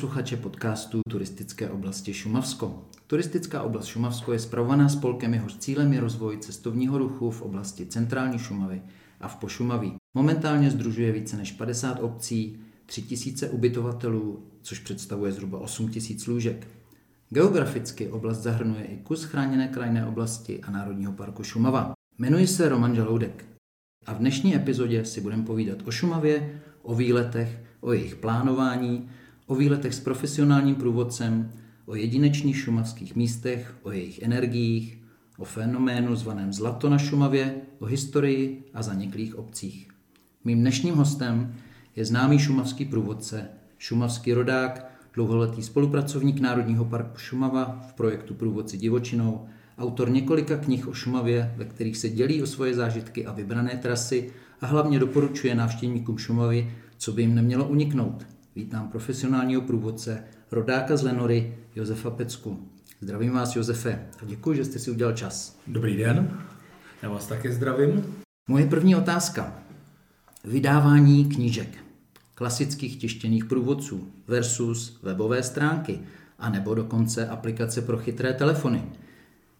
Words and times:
posluchače 0.00 0.36
podcastu 0.36 1.00
Turistické 1.10 1.70
oblasti 1.70 2.14
Šumavsko. 2.14 2.84
Turistická 3.06 3.62
oblast 3.62 3.86
Šumavsko 3.86 4.32
je 4.32 4.38
spravovaná 4.38 4.88
spolkem, 4.88 5.34
jehož 5.34 5.56
cílem 5.56 5.92
je 5.92 6.00
rozvoj 6.00 6.38
cestovního 6.38 6.98
ruchu 6.98 7.30
v 7.30 7.42
oblasti 7.42 7.86
centrální 7.86 8.38
Šumavy 8.38 8.82
a 9.20 9.28
v 9.28 9.36
Pošumaví. 9.36 9.94
Momentálně 10.14 10.70
združuje 10.70 11.12
více 11.12 11.36
než 11.36 11.52
50 11.52 12.00
obcí, 12.00 12.56
3000 12.86 13.48
ubytovatelů, 13.48 14.42
což 14.62 14.78
představuje 14.78 15.32
zhruba 15.32 15.58
8000 15.58 16.26
lůžek. 16.26 16.68
Geograficky 17.30 18.08
oblast 18.08 18.38
zahrnuje 18.38 18.84
i 18.84 18.96
kus 18.96 19.24
chráněné 19.24 19.68
krajinné 19.68 20.06
oblasti 20.06 20.60
a 20.60 20.70
Národního 20.70 21.12
parku 21.12 21.42
Šumava. 21.42 21.92
Jmenuji 22.18 22.46
se 22.46 22.68
Roman 22.68 22.94
Žaloudek 22.94 23.44
a 24.06 24.14
v 24.14 24.18
dnešní 24.18 24.56
epizodě 24.56 25.04
si 25.04 25.20
budeme 25.20 25.44
povídat 25.44 25.78
o 25.84 25.90
Šumavě, 25.90 26.62
o 26.82 26.94
výletech, 26.94 27.60
o 27.80 27.92
jejich 27.92 28.16
plánování, 28.16 29.10
o 29.50 29.54
výletech 29.54 29.94
s 29.94 30.00
profesionálním 30.00 30.74
průvodcem, 30.74 31.52
o 31.86 31.94
jedinečných 31.94 32.56
šumavských 32.56 33.16
místech, 33.16 33.74
o 33.82 33.92
jejich 33.92 34.22
energiích, 34.22 34.98
o 35.38 35.44
fenoménu 35.44 36.16
zvaném 36.16 36.52
Zlato 36.52 36.88
na 36.88 36.98
Šumavě, 36.98 37.54
o 37.78 37.86
historii 37.86 38.64
a 38.74 38.82
zaniklých 38.82 39.38
obcích. 39.38 39.88
Mým 40.44 40.60
dnešním 40.60 40.94
hostem 40.94 41.54
je 41.96 42.04
známý 42.04 42.38
šumavský 42.38 42.84
průvodce, 42.84 43.48
šumavský 43.78 44.32
rodák, 44.32 44.90
dlouholetý 45.14 45.62
spolupracovník 45.62 46.40
Národního 46.40 46.84
parku 46.84 47.18
Šumava 47.18 47.80
v 47.88 47.92
projektu 47.92 48.34
Průvodci 48.34 48.78
divočinou, 48.78 49.46
autor 49.78 50.10
několika 50.10 50.56
knih 50.56 50.88
o 50.88 50.92
Šumavě, 50.92 51.54
ve 51.56 51.64
kterých 51.64 51.96
se 51.96 52.08
dělí 52.08 52.42
o 52.42 52.46
svoje 52.46 52.74
zážitky 52.74 53.26
a 53.26 53.32
vybrané 53.32 53.76
trasy 53.76 54.32
a 54.60 54.66
hlavně 54.66 54.98
doporučuje 54.98 55.54
návštěvníkům 55.54 56.18
Šumavy, 56.18 56.70
co 56.98 57.12
by 57.12 57.22
jim 57.22 57.34
nemělo 57.34 57.68
uniknout. 57.68 58.26
Vítám 58.56 58.88
profesionálního 58.88 59.62
průvodce, 59.62 60.24
rodáka 60.50 60.96
z 60.96 61.02
Lenory, 61.02 61.54
Josefa 61.76 62.10
Pecku. 62.10 62.68
Zdravím 63.00 63.32
vás, 63.32 63.56
Josefe, 63.56 64.08
a 64.22 64.24
děkuji, 64.24 64.56
že 64.56 64.64
jste 64.64 64.78
si 64.78 64.90
udělal 64.90 65.14
čas. 65.14 65.58
Dobrý 65.66 65.96
den, 65.96 66.40
já 67.02 67.08
vás 67.08 67.26
také 67.26 67.52
zdravím. 67.52 68.14
Moje 68.48 68.66
první 68.66 68.96
otázka. 68.96 69.58
Vydávání 70.44 71.24
knížek, 71.24 71.78
klasických 72.34 72.96
tištěných 72.96 73.44
průvodců 73.44 74.08
versus 74.26 75.00
webové 75.02 75.42
stránky, 75.42 76.00
a 76.38 76.50
nebo 76.50 76.74
dokonce 76.74 77.28
aplikace 77.28 77.82
pro 77.82 77.98
chytré 77.98 78.32
telefony. 78.32 78.82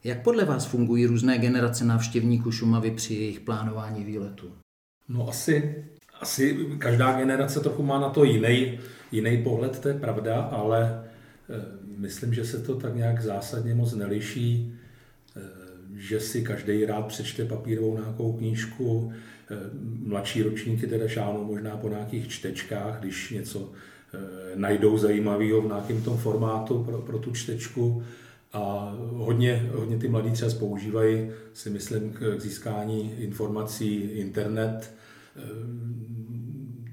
Jak 0.05 0.23
podle 0.23 0.45
vás 0.45 0.67
fungují 0.67 1.07
různé 1.07 1.39
generace 1.39 1.85
návštěvníků 1.85 2.53
Šumavy 2.53 2.91
při 2.91 3.15
jejich 3.15 3.41
plánování 3.41 4.05
výletu? 4.05 4.53
No 5.09 5.29
asi, 5.29 5.85
asi 6.21 6.67
každá 6.79 7.13
generace 7.19 7.61
trochu 7.61 7.83
má 7.83 8.01
na 8.01 8.09
to 8.09 8.25
jiný, 8.25 8.79
jiný 9.13 9.43
pohled, 9.43 9.79
to 9.79 9.89
je 9.89 9.95
pravda, 9.95 10.41
ale 10.43 11.05
eh, 11.51 11.65
myslím, 11.97 12.35
že 12.35 12.45
se 12.45 12.59
to 12.63 12.75
tak 12.75 12.97
nějak 12.97 13.23
zásadně 13.23 13.75
moc 13.75 13.95
neliší, 13.95 14.75
eh, 15.37 15.41
že 15.97 16.21
si 16.21 16.43
každý 16.43 16.85
rád 16.85 17.07
přečte 17.07 17.45
papírovou 17.45 17.99
nějakou 17.99 18.33
knížku, 18.33 19.13
eh, 19.51 19.57
mladší 20.05 20.43
ročníky 20.43 20.87
teda 20.87 21.09
šáhnou 21.09 21.45
možná 21.45 21.77
po 21.77 21.89
nějakých 21.89 22.29
čtečkách, 22.29 23.01
když 23.01 23.31
něco 23.31 23.73
najdou 24.55 24.99
zajímavého 24.99 25.63
v 25.63 25.67
nějakém 25.67 26.03
tom 26.03 26.17
formátu 26.17 26.85
pro, 26.85 26.99
pro 26.99 27.19
tu 27.19 27.33
čtečku. 27.33 28.03
A 28.53 28.95
hodně, 28.99 29.71
hodně 29.75 29.99
ty 29.99 30.09
mladí 30.09 30.31
třeba 30.31 30.51
používají, 30.59 31.31
si 31.55 31.71
myslím, 31.71 32.13
k 32.13 32.41
získání 32.41 33.15
informací 33.19 33.97
internet. 33.97 34.93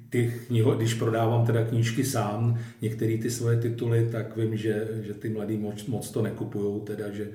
Ty 0.10 0.34
kniho, 0.48 0.76
když 0.76 0.94
prodávám 0.94 1.46
teda 1.46 1.66
knížky 1.66 2.04
sám, 2.04 2.60
některé 2.82 3.18
ty 3.18 3.32
svoje 3.32 3.58
tituly, 3.58 4.10
tak 4.12 4.38
vím, 4.38 4.58
že, 4.58 4.88
že 5.02 5.14
ty 5.14 5.30
mladí 5.30 5.58
moc, 5.58 5.86
moc 5.86 6.12
to 6.12 6.22
nekupují, 6.22 6.82
teda, 6.82 7.12
že, 7.12 7.28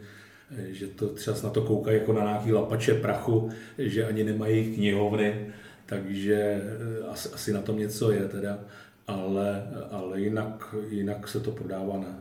že 0.71 0.87
to 0.87 1.09
třeba 1.09 1.37
na 1.45 1.51
to 1.51 1.63
koukají 1.63 1.99
jako 1.99 2.13
na 2.13 2.25
nějaký 2.25 2.53
lapače 2.53 2.95
prachu, 2.95 3.51
že 3.79 4.07
ani 4.07 4.25
nemají 4.25 4.75
knihovny, 4.75 5.47
takže 5.87 6.35
eh, 6.35 7.07
asi, 7.09 7.29
asi 7.29 7.53
na 7.53 7.63
tom 7.63 7.79
něco 7.79 8.11
je 8.11 8.29
teda, 8.29 8.59
ale, 9.07 9.63
ale 9.91 10.21
jinak, 10.21 10.75
jinak 10.91 11.29
se 11.29 11.41
to 11.41 11.51
prodává 11.51 11.99
na, 11.99 12.19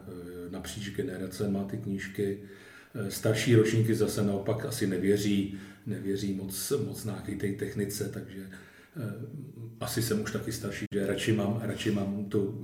napříč 0.52 1.00
má 1.48 1.64
ty 1.64 1.78
knížky. 1.78 2.38
Eh, 2.96 3.12
starší 3.12 3.56
ročníky 3.56 3.96
zase 3.96 4.24
naopak 4.24 4.66
asi 4.66 4.88
nevěří, 4.88 5.58
nevěří 5.86 6.34
moc, 6.34 6.74
moc 6.86 7.06
nějaké 7.06 7.36
té 7.36 7.52
technice, 7.52 8.10
takže 8.14 8.42
eh, 8.52 8.56
asi 9.80 10.02
jsem 10.02 10.22
už 10.22 10.32
taky 10.32 10.52
starší, 10.52 10.86
že 10.94 11.08
radši 11.08 11.34
mám, 11.34 11.60
radši 11.64 11.92
mám 11.92 12.26
tu, 12.26 12.62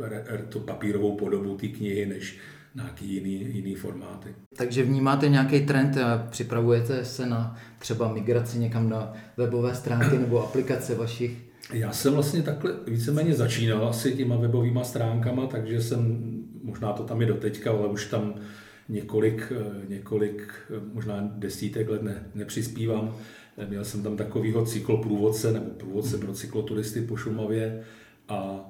tu 0.49 0.59
papírovou 0.59 1.15
podobu 1.15 1.57
té 1.57 1.67
knihy, 1.67 2.05
než 2.05 2.37
nějaký 2.75 3.13
jiný, 3.13 3.55
jiný 3.55 3.75
formáty. 3.75 4.35
Takže 4.57 4.83
vnímáte 4.83 5.29
nějaký 5.29 5.65
trend 5.65 5.97
a 5.97 6.27
připravujete 6.29 7.05
se 7.05 7.25
na 7.25 7.55
třeba 7.79 8.13
migraci 8.13 8.59
někam 8.59 8.89
na 8.89 9.13
webové 9.37 9.75
stránky 9.75 10.17
nebo 10.17 10.43
aplikace 10.43 10.95
vašich? 10.95 11.47
Já 11.73 11.91
jsem 11.91 12.13
vlastně 12.13 12.41
takhle 12.41 12.73
víceméně 12.87 13.33
začínal 13.33 13.87
asi 13.87 14.13
těma 14.13 14.35
webovými 14.35 14.79
stránkama, 14.83 15.47
takže 15.47 15.81
jsem 15.81 16.33
možná 16.63 16.93
to 16.93 17.03
tam 17.03 17.21
je 17.21 17.27
doteďka, 17.27 17.71
ale 17.71 17.87
už 17.87 18.05
tam 18.05 18.33
několik, 18.89 19.53
eh, 19.55 19.89
několik 19.89 20.53
eh, 20.69 20.81
možná 20.93 21.31
desítek 21.35 21.89
let 21.89 22.03
ne, 22.03 22.25
nepřispívám. 22.35 23.15
Měl 23.67 23.85
jsem 23.85 24.03
tam 24.03 24.17
takovýho 24.17 24.65
cykloprůvodce 24.65 25.51
nebo 25.51 25.69
průvodce 25.69 26.17
pro 26.17 26.33
cykloturisty 26.33 27.01
po 27.01 27.17
Šumavě 27.17 27.83
a 28.27 28.65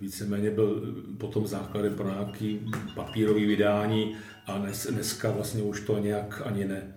víceméně 0.00 0.50
byl 0.50 0.94
potom 1.18 1.46
základem 1.46 1.94
pro 1.94 2.08
nějaký 2.08 2.60
papírový 2.94 3.46
vydání 3.46 4.16
a 4.46 4.58
dnes, 4.58 4.86
dneska 4.90 5.30
vlastně 5.30 5.62
už 5.62 5.80
to 5.80 5.98
nějak 5.98 6.42
ani 6.44 6.64
ne, 6.64 6.94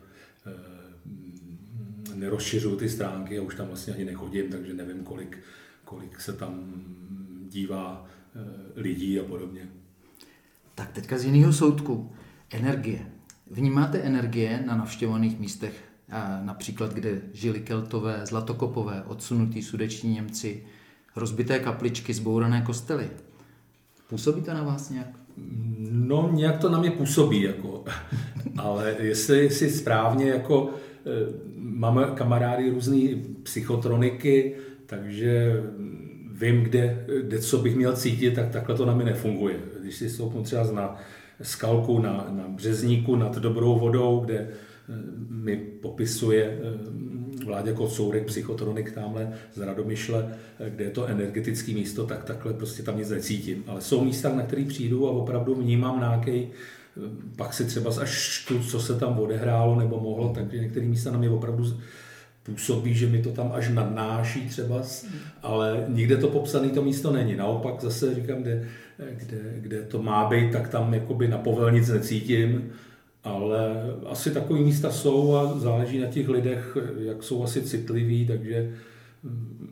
nerozšiřuju 2.16 2.76
ty 2.76 2.90
stránky 2.90 3.40
a 3.40 3.42
už 3.42 3.56
tam 3.56 3.68
vlastně 3.68 3.94
ani 3.94 4.06
nechodím, 4.06 4.52
takže 4.52 4.74
nevím, 4.74 5.04
kolik, 5.04 5.40
kolik 5.86 6.22
se 6.22 6.34
tam 6.34 6.84
dívá 7.50 8.06
lidí 8.76 9.20
a 9.20 9.24
podobně. 9.24 9.70
Tak 10.76 10.92
teďka 10.92 11.18
z 11.18 11.26
jiného 11.26 11.54
soudku. 11.54 12.12
Energie. 12.52 13.06
Vnímáte 13.52 14.00
energie 14.00 14.64
na 14.66 14.78
navštěvovaných 14.78 15.40
místech, 15.40 15.84
například 16.44 16.94
kde 16.94 17.22
žili 17.34 17.60
keltové, 17.60 18.22
zlatokopové, 18.26 19.04
odsunutí 19.08 19.62
sudeční 19.62 20.14
Němci, 20.14 20.64
rozbité 21.16 21.60
kapličky, 21.60 22.14
zbourané 22.14 22.62
kostely. 22.62 23.10
Působí 24.10 24.42
to 24.42 24.54
na 24.54 24.64
vás 24.64 24.90
nějak? 24.90 25.08
No, 25.92 26.30
nějak 26.34 26.58
to 26.58 26.70
na 26.70 26.80
mě 26.80 26.92
působí, 26.92 27.42
jako. 27.42 27.84
ale 28.58 28.96
jestli 29.00 29.50
si 29.50 29.70
správně, 29.70 30.30
jako 30.30 30.70
e, 30.70 31.10
máme 31.58 32.04
kamarády 32.16 32.70
různé 32.70 32.98
psychotroniky, 33.44 34.56
takže 34.86 35.64
vím, 36.32 36.64
kde, 36.64 37.06
kde 37.22 37.40
co 37.40 37.58
bych 37.58 37.76
měl 37.76 37.94
cítit, 37.94 38.36
tak 38.36 38.50
takhle 38.50 38.76
to 38.76 38.86
na 38.86 38.96
mě 38.96 39.06
nefunguje. 39.06 39.60
Když 39.82 39.96
si 39.96 40.10
stoupnu 40.10 40.44
třeba 40.44 40.72
na 40.72 40.98
skalku 41.42 42.00
na, 42.00 42.28
na 42.30 42.48
březníku 42.48 43.16
nad 43.16 43.38
dobrou 43.38 43.80
vodou, 43.80 44.20
kde 44.20 44.36
eh, 44.38 44.54
mi 45.30 45.58
popisuje 45.58 46.44
eh, 46.44 47.46
Vládě 47.46 47.74
Kocourek, 47.74 48.26
psychotronik 48.26 48.92
tamhle 48.92 49.34
z 49.54 49.60
Radomyšle, 49.60 50.36
eh, 50.60 50.70
kde 50.70 50.84
je 50.84 50.92
to 50.92 51.06
energetické 51.06 51.72
místo, 51.72 52.06
tak 52.06 52.24
takhle 52.24 52.54
prostě 52.54 52.84
tam 52.84 52.98
nic 52.98 53.10
necítím. 53.10 53.64
Ale 53.68 53.82
jsou 53.82 54.04
místa, 54.04 54.36
na 54.36 54.44
které 54.44 54.66
přijdu 54.66 55.08
a 55.08 55.12
opravdu 55.12 55.56
vnímám 55.56 56.00
nějaký 56.00 56.48
pak 57.36 57.54
si 57.54 57.66
třeba 57.66 57.92
až 58.02 58.46
tu, 58.48 58.60
co 58.60 58.80
se 58.80 58.96
tam 59.00 59.20
odehrálo 59.20 59.80
nebo 59.80 60.00
mohlo, 60.00 60.30
takže 60.30 60.58
některé 60.58 60.86
místa 60.86 61.12
na 61.12 61.18
mě 61.18 61.30
opravdu 61.30 61.66
působí, 62.44 62.94
že 62.94 63.08
mi 63.08 63.22
to 63.22 63.32
tam 63.32 63.52
až 63.54 63.70
nadnáší 63.70 64.48
třeba, 64.50 64.82
ale 65.42 65.86
nikde 65.88 66.18
to 66.18 66.28
popsané 66.28 66.70
to 66.70 66.84
místo 66.84 67.12
není. 67.12 67.36
Naopak 67.36 67.82
zase 67.82 68.16
říkám, 68.16 68.42
kde, 68.42 68.68
kde, 68.98 69.38
kde 69.58 69.82
to 69.82 70.02
má 70.02 70.30
být, 70.30 70.52
tak 70.52 70.68
tam 70.68 70.94
jakoby 70.94 71.28
na 71.28 71.38
povel 71.38 71.72
nic 71.72 71.90
necítím, 71.90 72.72
ale 73.24 73.60
asi 74.06 74.32
takové 74.32 74.60
místa 74.60 74.92
jsou 74.92 75.36
a 75.36 75.60
záleží 75.60 76.00
na 76.00 76.08
těch 76.08 76.30
lidech, 76.30 76.78
jak 77.00 77.24
jsou 77.24 77.44
asi 77.44 77.62
citliví, 77.62 78.28
takže 78.28 78.76
mm, 79.24 79.70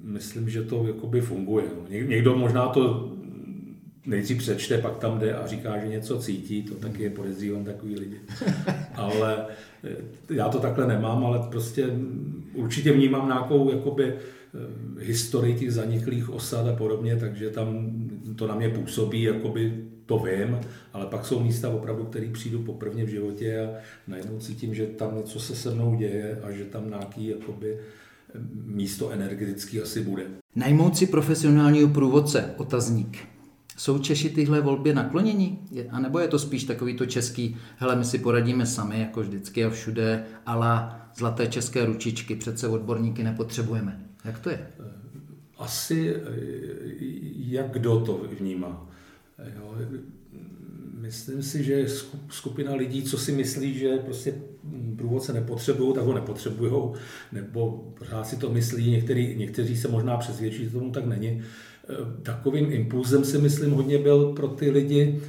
myslím, 0.00 0.48
že 0.48 0.62
to 0.62 0.86
jakoby 0.86 1.20
funguje. 1.20 1.64
Někdo 1.88 2.36
možná 2.36 2.68
to 2.68 3.13
nejdřív 4.06 4.38
přečte, 4.38 4.78
pak 4.78 4.96
tam 4.98 5.18
jde 5.18 5.34
a 5.34 5.46
říká, 5.46 5.78
že 5.78 5.88
něco 5.88 6.18
cítí, 6.18 6.62
to 6.62 6.74
taky 6.74 7.02
je 7.02 7.10
podezřívám 7.10 7.64
takový 7.64 7.96
lidi. 7.96 8.20
Ale 8.94 9.46
eh, 9.84 9.96
já 10.34 10.48
to 10.48 10.58
takhle 10.58 10.86
nemám, 10.86 11.24
ale 11.24 11.40
prostě 11.50 11.86
určitě 12.54 12.92
vnímám 12.92 13.26
nějakou 13.26 13.70
jakoby, 13.70 14.04
eh, 14.04 15.04
historii 15.04 15.54
těch 15.54 15.72
zaniklých 15.72 16.30
osad 16.30 16.68
a 16.68 16.76
podobně, 16.76 17.16
takže 17.16 17.50
tam 17.50 17.92
to 18.36 18.46
na 18.46 18.54
mě 18.54 18.68
působí, 18.68 19.22
jakoby 19.22 19.84
to 20.06 20.18
vím, 20.18 20.58
ale 20.92 21.06
pak 21.06 21.26
jsou 21.26 21.40
místa 21.40 21.68
opravdu, 21.68 22.04
které 22.04 22.26
přijdu 22.32 22.62
poprvé 22.62 23.04
v 23.04 23.08
životě 23.08 23.60
a 23.60 23.70
najednou 24.08 24.38
cítím, 24.38 24.74
že 24.74 24.86
tam 24.86 25.16
něco 25.16 25.40
se 25.40 25.56
se 25.56 25.74
mnou 25.74 25.94
děje 25.94 26.40
a 26.42 26.52
že 26.52 26.64
tam 26.64 26.88
nějaký 26.88 27.28
jakoby, 27.28 27.78
místo 28.64 29.10
energetický 29.10 29.80
asi 29.80 30.00
bude. 30.00 30.24
Najmout 30.56 30.96
si 30.96 31.06
profesionálního 31.06 31.88
průvodce, 31.88 32.54
otazník. 32.56 33.18
Jsou 33.76 33.98
Češi 33.98 34.30
tyhle 34.30 34.60
volby 34.60 34.94
naklonění? 34.94 35.58
A 35.90 36.00
nebo 36.00 36.18
je 36.18 36.28
to 36.28 36.38
spíš 36.38 36.64
takový 36.64 36.94
to 36.94 37.06
český, 37.06 37.56
hele, 37.76 37.96
my 37.96 38.04
si 38.04 38.18
poradíme 38.18 38.66
sami, 38.66 39.00
jako 39.00 39.20
vždycky 39.20 39.64
a 39.64 39.70
všude, 39.70 40.24
ale 40.46 40.90
zlaté 41.16 41.46
české 41.46 41.84
ručičky, 41.84 42.34
přece 42.34 42.68
odborníky 42.68 43.24
nepotřebujeme. 43.24 44.00
Jak 44.24 44.38
to 44.38 44.50
je? 44.50 44.66
Asi 45.58 46.14
jak 47.36 47.70
kdo 47.70 48.00
to 48.00 48.20
vnímá. 48.38 48.90
Jo, 49.56 49.74
myslím 51.00 51.42
si, 51.42 51.64
že 51.64 51.86
skupina 52.28 52.74
lidí, 52.74 53.02
co 53.02 53.18
si 53.18 53.32
myslí, 53.32 53.74
že 53.74 53.96
prostě 53.96 54.34
průvodce 54.96 55.32
nepotřebují, 55.32 55.94
tak 55.94 56.04
ho 56.04 56.14
nepotřebují, 56.14 56.92
nebo 57.32 57.92
pořád 57.98 58.26
si 58.26 58.36
to 58.36 58.50
myslí, 58.50 58.90
některý, 58.90 59.36
někteří 59.36 59.76
se 59.76 59.88
možná 59.88 60.16
přesvědčí, 60.16 60.64
že 60.64 60.70
tomu 60.70 60.90
tak 60.90 61.06
není. 61.06 61.42
Takovým 62.22 62.72
impulzem 62.72 63.24
si 63.24 63.38
myslím 63.38 63.70
hodně 63.70 63.98
byl 63.98 64.32
pro 64.32 64.48
ty 64.48 64.70
lidi 64.70 65.20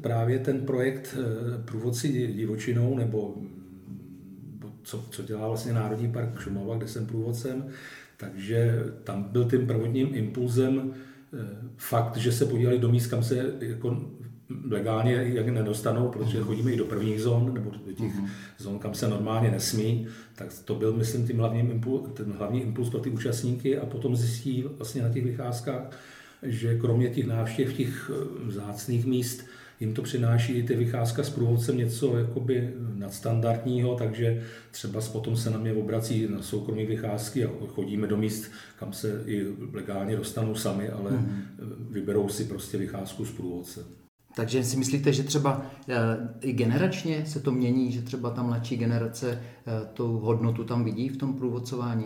právě 0.00 0.38
ten 0.38 0.60
projekt 0.60 1.16
eh, 1.18 1.62
Průvodci 1.64 2.32
divočinou, 2.32 2.96
nebo 2.96 3.34
co, 4.82 5.04
co 5.10 5.22
dělá 5.22 5.48
vlastně 5.48 5.72
Národní 5.72 6.12
park 6.12 6.40
Šumava, 6.40 6.76
kde 6.76 6.88
jsem 6.88 7.06
průvodcem, 7.06 7.64
takže 8.16 8.84
tam 9.04 9.22
byl 9.22 9.44
tím 9.44 9.66
prvotním 9.66 10.08
impulzem 10.14 10.92
eh, 10.92 11.38
fakt, 11.76 12.16
že 12.16 12.32
se 12.32 12.46
podívali 12.46 12.78
do 12.78 12.88
míst, 12.88 13.06
kam 13.06 13.22
se 13.22 13.54
jako 13.60 14.10
legálně 14.70 15.12
jak 15.12 15.48
nedostanou, 15.48 16.08
protože 16.08 16.38
mhm. 16.38 16.46
chodíme 16.46 16.72
i 16.72 16.76
do 16.76 16.84
prvních 16.84 17.20
zón, 17.20 17.54
nebo 17.54 17.70
do 17.70 17.92
těch 17.92 18.12
uh-huh. 18.12 18.28
zón, 18.58 18.78
kam 18.78 18.94
se 18.94 19.08
normálně 19.08 19.50
nesmí, 19.50 20.06
tak 20.34 20.48
to 20.64 20.74
byl, 20.74 20.92
myslím, 20.92 21.26
tím 21.26 21.38
hlavním 21.38 21.70
impuls, 21.70 22.08
ten 22.14 22.32
hlavní 22.38 22.62
impuls 22.62 22.90
pro 22.90 23.00
ty 23.00 23.10
účastníky 23.10 23.78
a 23.78 23.86
potom 23.86 24.16
zjistí 24.16 24.64
vlastně 24.76 25.02
na 25.02 25.08
těch 25.08 25.24
vycházkách, 25.24 25.90
že 26.42 26.78
kromě 26.78 27.10
těch 27.10 27.26
návštěv 27.26 27.72
těch 27.72 28.10
eh, 28.14 28.48
vzácných 28.48 29.06
míst, 29.06 29.44
jim 29.82 29.94
to 29.94 30.02
přináší 30.02 30.52
i 30.52 30.62
ty 30.62 30.76
vycházka 30.76 31.22
s 31.22 31.30
průvodcem 31.30 31.78
něco 31.78 32.18
jakoby 32.18 32.74
nadstandardního, 32.94 33.94
takže 33.94 34.42
třeba 34.70 35.00
potom 35.12 35.36
se 35.36 35.50
na 35.50 35.58
mě 35.58 35.72
obrací 35.72 36.28
na 36.30 36.42
soukromé 36.42 36.84
vycházky 36.84 37.44
a 37.44 37.50
chodíme 37.68 38.06
do 38.06 38.16
míst, 38.16 38.50
kam 38.78 38.92
se 38.92 39.22
i 39.26 39.46
legálně 39.72 40.16
dostanou 40.16 40.54
sami, 40.54 40.88
ale 40.88 41.10
mm. 41.10 41.42
vyberou 41.90 42.28
si 42.28 42.44
prostě 42.44 42.78
vycházku 42.78 43.24
s 43.24 43.30
průvodcem. 43.30 44.01
Takže 44.34 44.64
si 44.64 44.76
myslíte, 44.76 45.12
že 45.12 45.22
třeba 45.22 45.66
eh, 45.88 45.94
i 46.40 46.52
generačně 46.52 47.26
se 47.26 47.40
to 47.40 47.52
mění, 47.52 47.92
že 47.92 48.02
třeba 48.02 48.30
ta 48.30 48.42
mladší 48.42 48.76
generace 48.76 49.30
eh, 49.66 49.86
tu 49.94 50.18
hodnotu 50.18 50.64
tam 50.64 50.84
vidí 50.84 51.08
v 51.08 51.16
tom 51.16 51.34
průvodcování? 51.34 52.04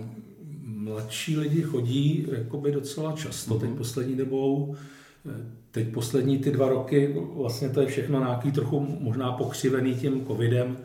Mladší 0.64 1.36
lidi 1.36 1.62
chodí 1.62 2.26
jakoby 2.32 2.72
docela 2.72 3.12
často 3.12 3.54
mm-hmm. 3.54 3.60
teď 3.60 3.70
poslední 3.70 4.16
dobou. 4.16 4.76
Eh, 5.30 5.46
teď 5.70 5.88
poslední 5.88 6.38
ty 6.38 6.50
dva 6.50 6.68
roky, 6.68 7.16
vlastně 7.34 7.68
to 7.68 7.80
je 7.80 7.86
všechno 7.86 8.18
nějaký 8.18 8.52
trochu 8.52 8.96
možná 9.00 9.32
pokřivený 9.32 9.94
tím 9.94 10.26
covidem, 10.26 10.76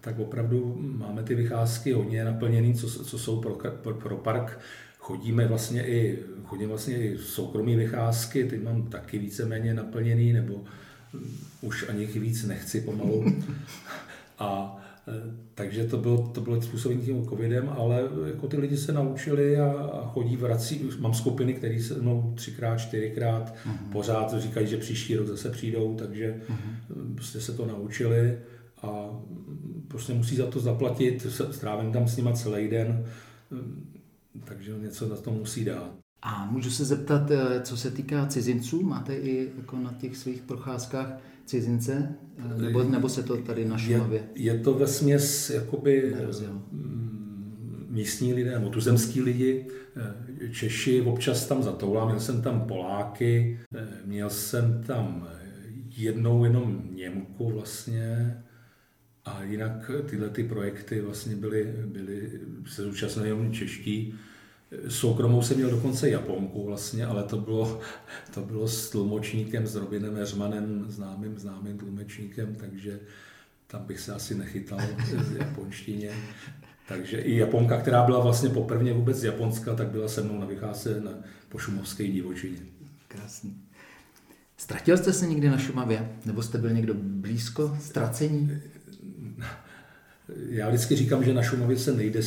tak 0.00 0.18
opravdu 0.18 0.78
máme 0.80 1.22
ty 1.22 1.34
vycházky 1.34 1.92
hodně 1.92 2.24
naplněný, 2.24 2.74
co, 2.74 3.04
co 3.04 3.18
jsou 3.18 3.40
pro, 3.40 3.58
pro, 3.82 3.94
pro 3.94 4.16
park. 4.16 4.58
Chodíme 4.98 5.46
vlastně 5.46 5.86
i, 5.86 6.18
chodím 6.44 6.68
vlastně 6.68 6.98
i 6.98 7.18
soukromí 7.18 7.76
vycházky, 7.76 8.44
teď 8.44 8.62
mám 8.62 8.82
taky 8.82 9.18
víceméně 9.18 9.74
naplněný, 9.74 10.32
nebo 10.32 10.64
už 11.60 11.88
ani 11.88 12.06
víc 12.06 12.44
nechci 12.44 12.80
pomalu. 12.80 13.24
A 14.38 14.76
e, 15.08 15.12
takže 15.54 15.84
to 15.84 15.96
bylo, 15.96 16.28
to 16.34 16.40
bylo 16.40 16.62
způsobené 16.62 17.02
tím 17.02 17.26
covidem, 17.28 17.68
ale 17.68 18.02
jako 18.26 18.48
ty 18.48 18.56
lidi 18.56 18.76
se 18.76 18.92
naučili 18.92 19.56
a, 19.56 19.72
a 19.72 20.08
chodí, 20.08 20.36
vrací, 20.36 20.90
mám 20.98 21.14
skupiny, 21.14 21.54
které 21.54 21.82
se 21.82 21.94
mnou 21.94 22.32
třikrát, 22.36 22.76
čtyřikrát, 22.76 23.54
uh-huh. 23.54 23.92
pořád 23.92 24.34
říkají, 24.42 24.66
že 24.66 24.76
příští 24.76 25.16
rok 25.16 25.26
zase 25.26 25.50
přijdou, 25.50 25.96
takže 25.96 26.40
uh-huh. 26.48 27.14
prostě 27.14 27.40
se 27.40 27.52
to 27.52 27.66
naučili 27.66 28.38
a 28.82 29.20
prostě 29.88 30.14
musí 30.14 30.36
za 30.36 30.46
to 30.46 30.60
zaplatit, 30.60 31.26
strávím 31.50 31.92
tam 31.92 32.08
s 32.08 32.16
nima 32.16 32.32
celý 32.32 32.68
den, 32.68 33.06
takže 34.44 34.72
něco 34.82 35.08
za 35.08 35.16
to 35.16 35.30
musí 35.30 35.64
dát. 35.64 36.03
A 36.24 36.46
můžu 36.50 36.70
se 36.70 36.84
zeptat, 36.84 37.30
eh, 37.30 37.60
co 37.60 37.76
se 37.76 37.90
týká 37.90 38.26
cizinců, 38.26 38.82
máte 38.82 39.14
i 39.14 39.50
jako 39.56 39.76
na 39.76 39.92
těch 39.92 40.16
svých 40.16 40.42
procházkách 40.42 41.20
cizince, 41.44 42.14
eh, 42.38 42.62
nebo, 42.62 42.82
nebo 42.82 43.08
se 43.08 43.22
to 43.22 43.36
tady 43.36 43.64
na 43.64 43.78
Šumavě? 43.78 44.28
Je, 44.34 44.52
je 44.52 44.58
to 44.58 44.74
ve 44.74 44.86
směs 44.86 45.50
jakoby 45.50 46.14
mm, 46.72 47.86
místní 47.90 48.34
lidé, 48.34 48.50
nebo 48.50 48.70
tuzemský 48.70 49.22
lidi, 49.22 49.66
eh, 49.96 50.48
Češi, 50.48 51.02
občas 51.02 51.46
tam 51.46 51.62
zatoulám, 51.62 52.08
měl 52.08 52.20
jsem 52.20 52.42
tam 52.42 52.60
Poláky, 52.60 53.60
měl 54.04 54.30
jsem 54.30 54.82
tam 54.86 55.28
jednou 55.96 56.44
jenom 56.44 56.82
Němku 56.94 57.50
vlastně, 57.50 58.36
a 59.24 59.42
jinak 59.42 59.90
tyhle 60.10 60.28
ty 60.28 60.44
projekty 60.44 61.00
vlastně 61.00 61.36
byly, 61.36 61.74
byly 61.86 62.40
se 62.66 62.82
zúčastnili 62.82 63.28
jenom 63.28 63.52
čeští, 63.52 64.14
Soukromou 64.88 65.42
jsem 65.42 65.56
měl 65.56 65.70
dokonce 65.70 66.10
Japonku 66.10 66.66
vlastně, 66.66 67.06
ale 67.06 67.22
to 67.22 67.36
bylo, 67.36 67.80
to 68.34 68.40
bylo 68.40 68.68
s 68.68 68.90
tlumočníkem, 68.90 69.66
s 69.66 69.74
Robinem 69.74 70.16
Eřmanem, 70.16 70.84
známým, 70.88 71.38
známým 71.38 71.78
tlumočníkem, 71.78 72.54
takže 72.54 73.00
tam 73.66 73.84
bych 73.84 74.00
se 74.00 74.14
asi 74.14 74.34
nechytal 74.34 74.78
z 75.22 75.36
japonštině. 75.36 76.10
Takže 76.88 77.18
i 77.18 77.36
Japonka, 77.36 77.80
která 77.80 78.02
byla 78.02 78.20
vlastně 78.20 78.48
poprvé 78.48 78.92
vůbec 78.92 79.16
z 79.16 79.24
Japonska, 79.24 79.74
tak 79.74 79.88
byla 79.88 80.08
se 80.08 80.22
mnou 80.22 80.38
na 80.38 80.46
vycházce 80.46 81.00
na 81.00 81.10
pošumovské 81.48 82.08
divočině. 82.08 82.58
Krásný. 83.08 83.56
Ztratil 84.56 84.96
jste 84.96 85.12
se 85.12 85.26
někdy 85.26 85.48
na 85.48 85.58
Šumavě? 85.58 86.12
Nebo 86.24 86.42
jste 86.42 86.58
byl 86.58 86.70
někdo 86.70 86.94
blízko 86.94 87.76
ztracení? 87.80 88.60
Já 90.48 90.68
vždycky 90.68 90.96
říkám, 90.96 91.24
že 91.24 91.34
na 91.34 91.42
Šumavě 91.42 91.76
se 91.76 91.92
nejde, 91.92 92.20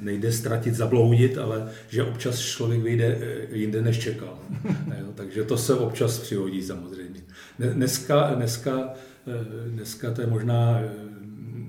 nejde 0.00 0.32
ztratit, 0.32 0.74
zabloudit, 0.74 1.38
ale 1.38 1.68
že 1.88 2.02
občas 2.04 2.38
člověk 2.38 2.82
vyjde 2.82 3.18
eh, 3.20 3.56
jinde, 3.56 3.82
než 3.82 3.98
čekal. 3.98 4.38
Jo, 5.00 5.06
takže 5.14 5.44
to 5.44 5.58
se 5.58 5.74
občas 5.74 6.18
přihodí 6.18 6.62
samozřejmě. 6.62 7.20
Dneska, 7.58 8.34
dneska, 8.34 8.90
eh, 9.26 9.70
dneska 9.70 10.10
to 10.10 10.20
je 10.20 10.26
možná 10.26 10.80
eh, 10.80 10.90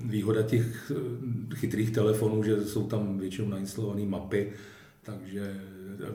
výhoda 0.04 0.42
těch 0.42 0.92
chytrých 1.54 1.90
telefonů, 1.90 2.42
že 2.42 2.64
jsou 2.64 2.86
tam 2.86 3.18
většinou 3.18 3.48
nainstalované 3.48 4.04
mapy, 4.04 4.52
takže 5.02 5.54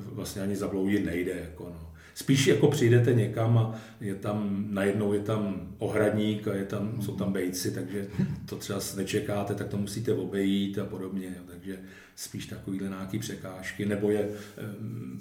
vlastně 0.04 0.42
ani 0.42 0.56
zabloudit 0.56 1.06
nejde. 1.06 1.32
Jako 1.32 1.64
no 1.64 1.93
spíš 2.14 2.48
jako 2.48 2.68
přijdete 2.68 3.14
někam 3.14 3.58
a 3.58 3.76
je 4.02 4.16
tam, 4.16 4.66
najednou 4.70 5.14
je 5.14 5.20
tam 5.20 5.68
ohradník 5.78 6.48
a 6.48 6.54
je 6.54 6.66
tam, 6.66 7.02
jsou 7.02 7.16
tam 7.16 7.34
bejci, 7.34 7.72
takže 7.72 8.08
to 8.46 8.56
třeba 8.56 8.80
nečekáte, 8.96 9.56
tak 9.56 9.68
to 9.68 9.78
musíte 9.78 10.14
obejít 10.14 10.80
a 10.80 10.86
podobně. 10.86 11.36
Takže 11.48 11.80
spíš 12.16 12.46
takovýhle 12.46 12.90
nějaký 12.90 13.20
překážky, 13.20 13.86
nebo 13.86 14.12
je 14.12 14.30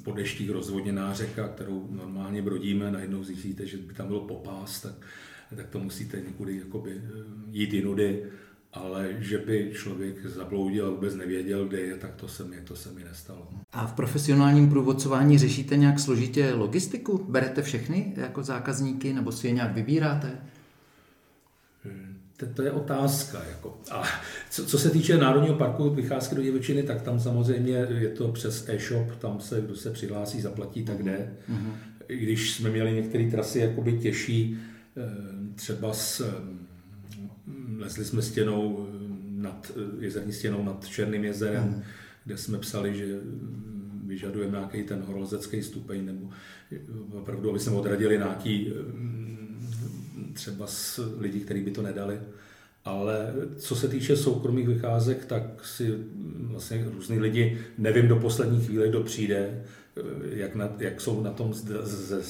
po 0.05 0.13
deštích 0.13 0.51
rozvodněná 0.51 1.15
řeka, 1.15 1.49
kterou 1.49 1.89
normálně 1.91 2.43
brodíme, 2.43 2.91
najednou 2.91 3.25
zjistíte, 3.25 3.67
že 3.67 3.77
by 3.77 3.95
tam 3.95 4.07
bylo 4.07 4.21
popás, 4.21 4.83
tak, 4.83 4.95
tak 5.57 5.69
to 5.69 5.79
musíte 5.79 6.17
někudy 6.17 6.63
jít 7.51 7.73
jinudy 7.73 8.23
ale 8.73 9.09
že 9.19 9.39
by 9.39 9.71
člověk 9.75 10.27
zabloudil 10.27 10.87
a 10.87 10.91
vůbec 10.91 11.15
nevěděl, 11.15 11.69
kde 11.69 11.81
je, 11.81 11.97
tak 11.97 12.15
to 12.15 12.29
se 12.29 12.45
mi, 12.45 12.57
to 12.65 12.77
se 12.77 12.93
mi 12.93 13.05
nestalo. 13.05 13.49
A 13.73 13.87
v 13.87 13.93
profesionálním 13.93 14.71
průvodcování 14.71 15.39
řešíte 15.39 15.77
nějak 15.77 16.01
složitě 16.01 16.53
logistiku? 16.53 17.27
Berete 17.29 17.63
všechny 17.63 18.13
jako 18.17 18.43
zákazníky 18.43 19.13
nebo 19.13 19.33
si 19.33 19.47
je 19.47 19.53
nějak 19.53 19.75
vybíráte? 19.75 20.39
To, 22.37 22.47
to 22.47 22.63
je 22.63 22.71
otázka. 22.71 23.43
Jako. 23.49 23.79
A 23.91 24.03
co, 24.51 24.67
co 24.67 24.79
se 24.79 24.91
týče 24.91 25.17
Národního 25.17 25.55
parku 25.55 25.91
Vycházky 25.91 26.35
do 26.35 26.43
divočiny, 26.43 26.83
tak 26.83 27.03
tam 27.03 27.21
samozřejmě 27.21 27.87
je 27.89 28.09
to 28.09 28.33
přes 28.33 28.69
e-shop, 28.69 29.17
tam 29.19 29.41
se, 29.41 29.61
kdo 29.61 29.77
se 29.77 29.91
přihlásí, 29.91 30.41
zaplatí, 30.41 30.85
tak 30.85 31.03
jde. 31.03 31.33
Mm-hmm. 31.51 31.73
Když 32.07 32.51
jsme 32.51 32.71
měli 32.71 32.93
některé 32.93 33.31
trasy 33.31 33.59
jakoby 33.59 33.93
těžší, 33.93 34.59
eh, 34.97 35.01
třeba 35.55 35.93
s 35.93 36.35
lezli 37.83 38.05
jsme 38.05 38.23
stěnou 38.23 38.89
nad, 39.31 39.73
jezerní 40.01 40.33
stěnou 40.33 40.65
nad 40.65 40.87
Černým 40.89 41.25
jezerem, 41.25 41.65
mm. 41.65 41.83
kde 42.25 42.37
jsme 42.37 42.59
psali, 42.59 42.97
že 42.97 43.19
vyžadujeme 44.07 44.59
nějaký 44.59 44.83
ten 44.83 45.03
horolezecký 45.07 45.63
stupeň, 45.63 46.07
nebo 46.07 46.31
opravdu, 47.13 47.51
aby 47.51 47.59
jsme 47.59 47.73
odradili 47.73 48.19
nějaký 48.19 48.73
třeba 50.33 50.67
s 50.67 51.17
lidí, 51.19 51.41
kteří 51.41 51.61
by 51.61 51.71
to 51.71 51.83
nedali. 51.83 52.21
Ale 52.85 53.35
co 53.57 53.77
se 53.77 53.89
týče 53.89 54.17
soukromých 54.17 54.69
vycházek, 54.69 55.25
tak 55.25 55.67
si 55.67 55.95
vlastně 56.35 56.85
různí 56.95 57.19
lidi, 57.19 57.59
nevím 57.79 58.09
do 58.09 58.17
poslední 58.17 58.61
chvíle, 58.61 58.89
kdo 58.89 59.01
přijde, 59.01 59.65
jak, 60.31 60.55
na, 60.55 60.69
jak 60.79 61.01
jsou 61.01 61.23
na 61.23 61.31
tom 61.31 61.55
se 61.55 62.23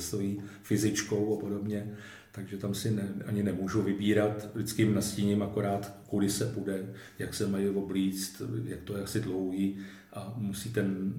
svojí 0.00 0.42
fyzičkou 0.62 1.36
a 1.36 1.40
podobně 1.40 1.96
takže 2.32 2.56
tam 2.56 2.74
si 2.74 2.90
ne, 2.90 3.08
ani 3.26 3.42
nemůžu 3.42 3.82
vybírat, 3.82 4.48
vždycky 4.54 4.82
jim 4.82 4.94
nastíním 4.94 5.42
akorát, 5.42 6.00
kudy 6.06 6.30
se 6.30 6.46
půjde, 6.46 6.94
jak 7.18 7.34
se 7.34 7.46
mají 7.46 7.68
oblíct, 7.68 8.42
jak 8.64 8.80
to 8.80 8.96
je 8.96 9.02
asi 9.02 9.20
dlouhý 9.20 9.78
a 10.12 10.34
musí 10.36 10.70
ten, 10.70 11.14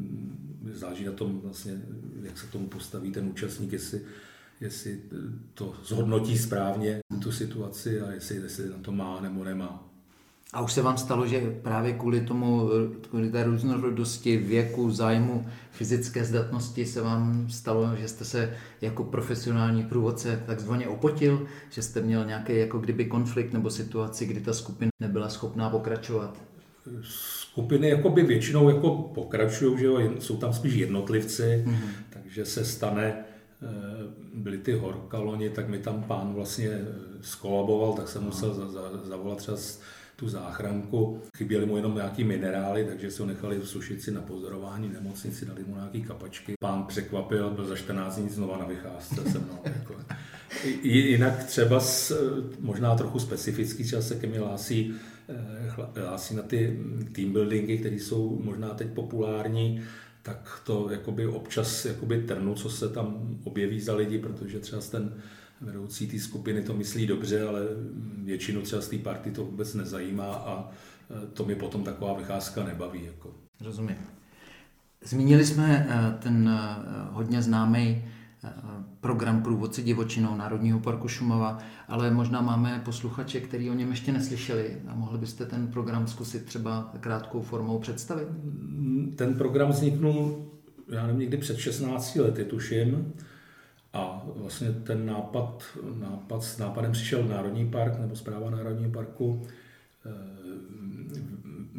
záleží 0.74 1.06
na 1.06 1.12
tom 1.12 1.40
vlastně, 1.40 1.82
jak 2.22 2.38
se 2.38 2.48
k 2.48 2.52
tomu 2.52 2.68
postaví 2.68 3.12
ten 3.12 3.28
účastník, 3.28 3.72
jestli 3.72 4.02
jestli 4.62 5.02
to 5.54 5.74
zhodnotí 5.86 6.38
správně 6.38 7.00
tu 7.24 7.32
situaci 7.32 8.02
a 8.02 8.12
jestli, 8.12 8.36
jestli 8.36 8.70
na 8.70 8.78
to 8.82 8.92
má 8.92 9.22
nebo 9.22 9.44
nemá. 9.44 9.91
A 10.54 10.62
už 10.62 10.74
se 10.74 10.82
vám 10.82 10.98
stalo, 10.98 11.28
že 11.28 11.60
právě 11.62 11.94
kvůli 11.94 12.22
tomu, 12.22 12.70
kvůli 13.10 13.30
té 13.30 13.44
různorodosti 13.44 14.38
věku, 14.38 14.92
zájmu, 14.92 15.46
fyzické 15.72 16.24
zdatnosti 16.24 16.86
se 16.86 17.02
vám 17.02 17.48
stalo, 17.50 17.90
že 18.00 18.08
jste 18.08 18.26
se 18.26 18.58
jako 18.82 19.04
profesionální 19.04 19.84
průvodce 19.84 20.44
takzvaně 20.46 20.88
opotil, 20.88 21.48
že 21.70 21.82
jste 21.82 22.02
měl 22.02 22.26
nějaký 22.26 22.58
jako 22.58 22.80
kdyby 22.80 23.06
konflikt 23.06 23.54
nebo 23.54 23.70
situaci, 23.70 24.26
kdy 24.26 24.42
ta 24.42 24.54
skupina 24.54 24.92
nebyla 25.00 25.30
schopná 25.30 25.70
pokračovat? 25.70 26.38
Skupiny 27.04 27.90
jakoby 27.90 28.24
většinou 28.24 28.70
jako 28.70 28.96
pokračují, 28.98 29.80
že 29.80 29.86
jo, 29.86 30.12
jsou 30.20 30.38
tam 30.38 30.54
spíš 30.54 30.74
jednotlivci, 30.74 31.64
mm-hmm. 31.68 31.90
takže 32.10 32.46
se 32.46 32.66
stane, 32.66 33.04
eh, 33.06 33.68
byly 34.34 34.58
ty 34.58 34.74
horkaloni, 34.74 35.50
tak 35.50 35.70
mi 35.70 35.80
tam 35.80 36.04
pán 36.04 36.34
vlastně 36.34 36.70
skolaboval, 37.22 37.94
tak 37.94 38.08
jsem 38.08 38.24
musel 38.24 38.54
za, 38.54 38.68
za, 38.68 38.82
zavolat 39.04 39.38
třeba 39.38 39.58
tu 40.22 40.30
záchranku. 40.30 41.22
Chyběly 41.38 41.66
mu 41.66 41.78
jenom 41.78 41.96
nějaký 41.96 42.24
minerály, 42.24 42.86
takže 42.86 43.12
se 43.12 43.24
ho 43.24 43.28
nechali 43.28 43.60
v 43.60 43.70
sušici 43.70 44.12
na 44.12 44.22
pozorování 44.22 44.90
nemocnici, 44.90 45.46
dali 45.46 45.64
mu 45.68 45.76
nějaký 45.76 46.02
kapačky. 46.02 46.54
Pán 46.60 46.84
překvapil, 46.84 47.50
byl 47.50 47.66
za 47.66 47.76
14 47.76 48.18
dní 48.18 48.30
znova 48.30 48.58
na 48.58 48.66
vycházce 48.66 49.16
se 49.16 49.40
mnou. 49.40 49.60
Jako. 49.66 49.96
Jinak 50.84 51.44
třeba 51.44 51.80
s, 51.80 52.18
možná 52.60 52.96
trochu 52.96 53.20
specifický 53.20 53.90
čas 53.90 54.08
se 54.08 54.16
ke 54.16 54.28
mně 54.28 54.40
hlásí, 54.40 54.94
eh, 55.30 56.02
hlásí 56.02 56.36
na 56.36 56.44
ty 56.44 56.80
team 57.12 57.32
buildingy, 57.34 57.78
které 57.78 57.96
jsou 57.96 58.42
možná 58.44 58.70
teď 58.70 58.88
populární, 58.88 59.82
tak 60.22 60.62
to 60.66 60.90
jakoby 60.92 61.28
občas 61.28 61.86
jakoby 61.86 62.24
trnu, 62.24 62.56
co 62.56 62.70
se 62.70 62.90
tam 62.90 63.38
objeví 63.44 63.82
za 63.82 63.96
lidi, 63.96 64.20
protože 64.20 64.60
třeba 64.60 64.82
ten 64.82 65.14
vedoucí 65.62 66.08
té 66.08 66.20
skupiny 66.20 66.62
to 66.62 66.74
myslí 66.74 67.08
dobře, 67.08 67.48
ale 67.48 67.62
většinu 68.18 68.62
třeba 68.62 68.82
z 68.82 68.88
té 68.88 68.98
party 68.98 69.32
to 69.32 69.46
vůbec 69.46 69.74
nezajímá 69.74 70.34
a 70.34 70.70
e, 71.24 71.28
to 71.28 71.46
mi 71.46 71.56
potom 71.56 71.84
taková 71.84 72.14
vycházka 72.14 72.64
nebaví. 72.64 73.06
Jako. 73.06 73.34
Rozumím. 73.62 73.96
Zmínili 75.04 75.46
jsme 75.46 75.88
e, 75.90 76.18
ten 76.24 76.50
e, 76.50 76.76
hodně 77.12 77.42
známý 77.42 78.04
program 79.00 79.44
Průvodci 79.44 79.84
divočinou 79.84 80.36
Národního 80.36 80.80
parku 80.80 81.08
Šumava, 81.08 81.58
ale 81.88 82.12
možná 82.12 82.42
máme 82.42 82.82
posluchače, 82.86 83.42
který 83.42 83.70
o 83.70 83.74
něm 83.74 83.90
ještě 83.90 84.12
neslyšeli 84.12 84.78
a 84.88 84.96
mohli 84.96 85.18
byste 85.18 85.46
ten 85.46 85.68
program 85.68 86.08
zkusit 86.08 86.46
třeba 86.46 86.94
krátkou 87.00 87.42
formou 87.42 87.80
představit? 87.80 88.28
Ten 89.16 89.34
program 89.34 89.70
vzniknul, 89.70 90.46
já 90.88 91.04
nevím, 91.08 91.20
někdy 91.20 91.38
před 91.38 91.58
16 91.58 92.16
lety, 92.16 92.46
tuším, 92.46 93.14
a 93.94 94.28
vlastně 94.36 94.72
ten 94.72 95.06
nápad, 95.06 95.64
nápad 96.00 96.44
s 96.44 96.58
nápadem 96.58 96.92
přišel 96.92 97.24
Národní 97.24 97.70
park 97.70 98.00
nebo 98.00 98.16
zpráva 98.16 98.50
Národního 98.50 98.92
parku, 98.92 99.42
eh, 100.06 100.10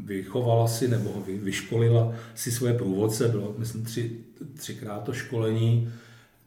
vychovala 0.05 0.69
si 0.69 0.89
nebo 0.89 1.25
vyškolila 1.43 2.15
si 2.35 2.53
svoje 2.53 2.75
průvodce, 2.75 3.29
bylo 3.29 3.55
myslím 3.59 3.85
tři, 3.85 4.17
třikrát 4.55 5.05
to 5.05 5.13
školení, 5.13 5.93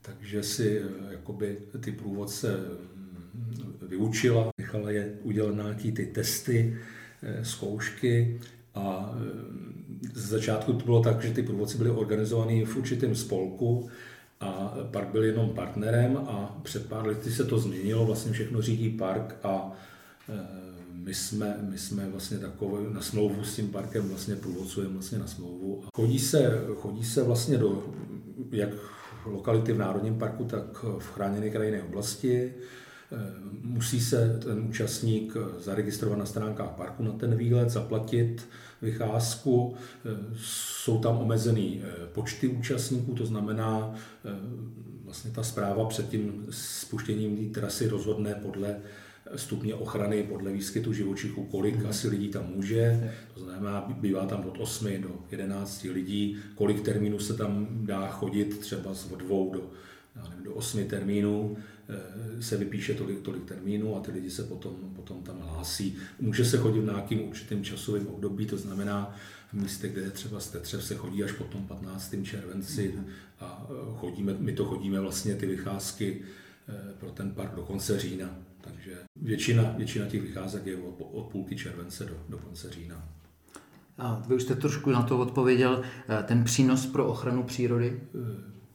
takže 0.02 0.44
si 0.44 0.80
eh, 0.80 1.12
jakoby 1.12 1.58
ty 1.80 1.92
průvodce 1.92 2.58
mm, 2.58 3.74
vyučila, 3.82 4.50
nechala 4.58 4.92
je 4.92 5.14
udělat 5.24 5.56
nějaký 5.56 5.92
ty 5.92 6.06
testy, 6.06 6.78
eh, 7.24 7.46
zkoušky. 7.46 8.40
A 8.76 9.16
z 10.14 10.30
začátku 10.30 10.74
to 10.74 10.86
bylo 10.86 11.04
tak, 11.04 11.22
že 11.22 11.34
ty 11.34 11.44
průvodci 11.44 11.78
byly 11.78 11.90
organizovaný 11.90 12.66
v 12.66 12.78
určitém 12.78 13.16
spolku, 13.16 13.90
a 14.40 14.74
park 14.92 15.08
byl 15.08 15.24
jenom 15.24 15.50
partnerem 15.50 16.18
a 16.18 16.60
před 16.64 16.90
pár 16.90 17.08
lety 17.08 17.32
se 17.32 17.44
to 17.44 17.60
změnilo, 17.60 18.06
vlastně 18.06 18.32
všechno 18.32 18.62
řídí 18.62 18.90
park 18.90 19.36
a 19.44 19.72
e, 20.30 20.66
my 20.92 21.14
jsme, 21.14 21.58
my 21.62 21.78
jsme 21.78 22.10
vlastně 22.10 22.40
takové 22.40 22.94
na 22.94 23.02
smlouvu 23.02 23.44
s 23.44 23.56
tím 23.56 23.70
parkem 23.70 24.10
vlastně 24.10 24.36
průvodcujeme 24.36 24.94
vlastně 24.94 25.20
na 25.20 25.28
smlouvu. 25.28 25.84
A 25.86 25.90
chodí 25.96 26.20
se, 26.20 26.62
chodí 26.76 27.04
se 27.04 27.24
vlastně 27.24 27.58
do 27.58 27.84
jak 28.52 28.70
lokality 29.26 29.74
v 29.74 29.78
Národním 29.78 30.18
parku, 30.18 30.44
tak 30.44 30.84
v 30.84 31.14
chráněné 31.14 31.50
krajinné 31.50 31.84
oblasti. 31.84 32.54
E, 33.16 33.46
musí 33.66 34.00
se 34.00 34.40
ten 34.44 34.60
účastník 34.70 35.34
zaregistrovat 35.60 36.20
na 36.20 36.26
stránkách 36.26 36.70
parku 36.70 37.04
na 37.04 37.12
ten 37.12 37.36
výlet, 37.36 37.70
zaplatit 37.70 38.48
vycházku. 38.82 39.76
Eh, 40.06 40.36
jsou 40.42 41.00
tam 41.00 41.18
omezený 41.18 41.82
eh, 41.84 42.08
počty 42.14 42.48
účastníků, 42.48 43.14
to 43.14 43.26
znamená, 43.26 43.96
eh, 44.26 44.30
vlastně 45.04 45.32
ta 45.32 45.44
zpráva 45.44 45.86
před 45.86 46.10
tím 46.10 46.46
spuštěním 46.50 47.38
té 47.38 47.60
trasy 47.60 47.88
rozhodne 47.88 48.36
podle 48.36 48.78
stupně 49.36 49.76
ochrany, 49.76 50.24
podle 50.24 50.52
výskytu 50.52 50.94
živočichů, 50.94 51.44
kolik 51.44 51.76
mm. 51.76 51.88
asi 51.90 52.08
lidí 52.08 52.28
tam 52.28 52.46
může. 52.56 53.14
To 53.34 53.40
znamená, 53.40 53.96
bývá 54.02 54.26
tam 54.26 54.46
od 54.46 54.58
8 54.60 55.02
do 55.02 55.10
11 55.32 55.84
lidí, 55.84 56.38
kolik 56.56 56.82
termínů 56.82 57.20
se 57.20 57.34
tam 57.34 57.68
dá 57.72 58.08
chodit, 58.08 58.60
třeba 58.60 58.94
z 58.94 59.08
dvou 59.08 59.54
do, 59.54 59.72
nevím, 60.16 60.44
do 60.44 60.54
8 60.54 60.88
termínů 60.88 61.58
Eh, 61.58 61.75
se 62.40 62.58
vypíše 62.58 62.94
tolik, 62.94 63.22
tolik 63.22 63.46
termínů 63.46 63.98
a 63.98 64.00
ty 64.00 64.12
lidi 64.12 64.30
se 64.30 64.44
potom, 64.44 64.76
potom 64.96 65.24
tam 65.24 65.40
hlásí. 65.40 65.98
Může 66.20 66.46
se 66.46 66.58
chodit 66.58 66.80
v 66.80 66.86
nějakým 66.86 67.28
určitým 67.28 67.64
časovým 67.64 68.08
období, 68.08 68.46
to 68.46 68.58
znamená 68.58 69.16
v 69.50 69.54
místě, 69.54 69.88
kde 69.88 70.02
je 70.02 70.10
třeba 70.10 70.40
z 70.40 70.50
Tetřev, 70.50 70.84
se 70.84 70.96
chodí 70.96 71.24
až 71.24 71.32
po 71.32 71.44
tom 71.44 71.68
15. 71.68 72.16
červenci 72.24 72.94
a 73.40 73.68
eh, 73.70 73.74
chodíme, 73.98 74.36
my 74.40 74.54
to 74.54 74.66
chodíme 74.66 75.00
vlastně 75.00 75.36
ty 75.36 75.46
vycházky 75.46 76.22
eh, 76.70 76.94
pro 77.00 77.12
ten 77.12 77.32
park 77.32 77.56
do 77.56 77.62
konce 77.62 78.00
října. 78.00 78.30
Takže 78.62 78.98
většina, 79.22 79.74
většina 79.78 80.06
těch 80.06 80.22
vycházek 80.22 80.66
je 80.66 80.78
od, 80.78 80.96
od 81.12 81.24
půlky 81.24 81.56
července 81.56 82.06
do, 82.06 82.18
do 82.30 82.38
konce 82.38 82.70
října. 82.70 83.10
A 83.98 84.24
vy 84.28 84.36
už 84.36 84.44
jste 84.44 84.56
trošku 84.56 84.92
na 84.92 85.04
to 85.04 85.20
odpověděl. 85.20 85.84
Ten 86.24 86.44
přínos 86.44 86.86
pro 86.86 87.08
ochranu 87.08 87.44
přírody? 87.44 88.02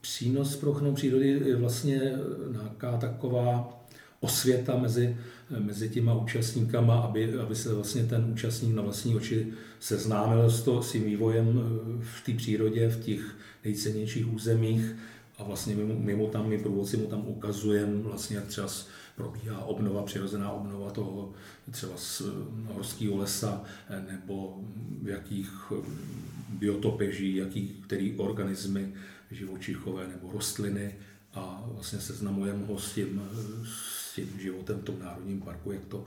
Přínos 0.01 0.57
pro 0.57 0.71
ochranu 0.71 0.95
přírody 0.95 1.29
je 1.29 1.57
vlastně 1.57 2.13
nějaká 2.53 2.97
taková 2.97 3.81
osvěta 4.21 4.77
mezi, 4.77 5.17
mezi 5.59 5.89
těma 5.89 6.15
účastníkama, 6.15 7.01
aby, 7.01 7.35
aby 7.35 7.57
se 7.57 7.75
vlastně 7.75 8.05
ten 8.05 8.31
účastník 8.33 8.75
na 8.75 8.83
vlastní 8.83 9.17
oči 9.17 9.53
seznámil 9.81 10.51
s, 10.51 10.63
to, 10.63 10.83
s 10.83 10.93
tím 10.93 11.05
vývojem 11.05 11.61
eh, 11.61 12.05
v 12.05 12.27
té 12.27 12.33
přírodě, 12.35 12.89
v 12.89 13.01
těch 13.01 13.37
nejcennějších 13.65 14.33
územích. 14.33 14.97
A 15.39 15.45
vlastně 15.45 15.75
my 15.77 16.15
mu 16.15 16.27
tam, 16.27 16.49
my 16.49 16.59
průvodci 16.59 16.97
mu 16.97 17.07
tam 17.07 17.29
ukazujeme 17.29 18.03
vlastně, 18.03 18.37
jak 18.37 18.47
třeba 18.47 18.69
probíhá 19.17 19.65
obnova, 19.65 20.03
přirozená 20.03 20.53
obnova 20.53 20.91
toho 20.91 21.33
třeba 21.71 21.93
z 21.97 22.21
eh, 22.21 22.73
horského 22.73 23.17
lesa, 23.17 23.63
eh, 23.89 24.05
nebo 24.13 24.61
v 25.03 25.09
jakých 25.09 25.73
biotopech 26.49 27.17
žijí, 27.17 27.37
jaký, 27.37 27.69
který 27.87 28.17
organismy 28.17 28.93
živočichové 29.31 30.09
nebo 30.09 30.33
rostliny 30.33 30.95
a 31.35 31.65
vlastně 31.75 31.99
seznamujeme 32.01 32.67
ho 32.67 32.79
s 32.79 32.95
tím, 32.95 33.23
s 33.65 34.15
tím 34.15 34.29
životem 34.41 34.79
v 34.79 34.85
tom 34.85 34.95
národním 34.99 35.41
parku, 35.41 35.73
jak 35.73 35.85
to, 35.85 36.05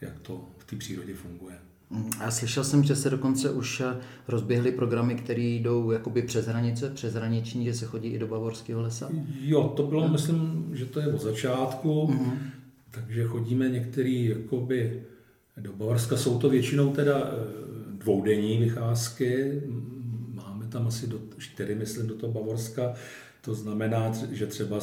jak 0.00 0.18
to 0.18 0.48
v 0.58 0.64
té 0.64 0.76
přírodě 0.76 1.14
funguje. 1.14 1.54
Mm, 1.90 2.10
a 2.20 2.30
slyšel 2.30 2.64
jsem, 2.64 2.84
že 2.84 2.96
se 2.96 3.10
dokonce 3.10 3.50
už 3.50 3.82
rozběhly 4.28 4.72
programy, 4.72 5.14
které 5.14 5.42
jdou 5.42 5.90
jakoby 5.90 6.22
přes 6.22 6.46
hranice, 6.46 6.90
přes 6.90 7.14
hraniční, 7.14 7.64
že 7.64 7.74
se 7.74 7.86
chodí 7.86 8.08
i 8.08 8.18
do 8.18 8.26
Bavorského 8.26 8.82
lesa? 8.82 9.10
Jo, 9.40 9.72
to 9.76 9.82
bylo, 9.82 10.08
myslím, 10.08 10.70
že 10.72 10.86
to 10.86 11.00
je 11.00 11.06
od 11.06 11.20
začátku, 11.20 12.06
mm-hmm. 12.06 12.38
takže 12.90 13.24
chodíme 13.24 13.68
některý 13.68 14.24
jakoby 14.24 15.02
do 15.56 15.72
Bavorska, 15.72 16.16
jsou 16.16 16.38
to 16.38 16.48
většinou 16.48 16.92
teda 16.92 17.18
eh, 17.18 17.34
dvoudenní 17.98 18.58
vycházky, 18.58 19.62
tam 20.74 20.86
asi 20.86 21.06
do 21.06 21.20
čtyři, 21.38 21.74
myslím, 21.74 22.06
do 22.06 22.14
toho 22.14 22.32
Bavorska. 22.32 22.94
To 23.40 23.54
znamená, 23.54 24.12
že 24.32 24.46
třeba 24.46 24.80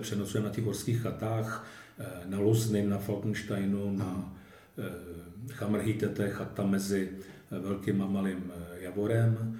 přenosujeme 0.00 0.48
na 0.48 0.54
těch 0.54 0.64
horských 0.64 1.00
chatách 1.00 1.66
eh, 1.98 2.06
na 2.26 2.38
Luzným, 2.38 2.90
na 2.90 2.98
Falkensteinu, 2.98 3.96
na 3.96 4.34
eh, 4.78 5.52
Chamrhítete, 5.52 6.28
chata 6.28 6.66
mezi 6.66 7.10
eh, 7.10 7.58
Velkým 7.58 8.02
a 8.02 8.06
Malým 8.06 8.52
Javorem 8.80 9.58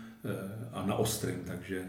a 0.72 0.86
na 0.86 0.94
Ostrým. 0.94 1.42
Takže 1.46 1.84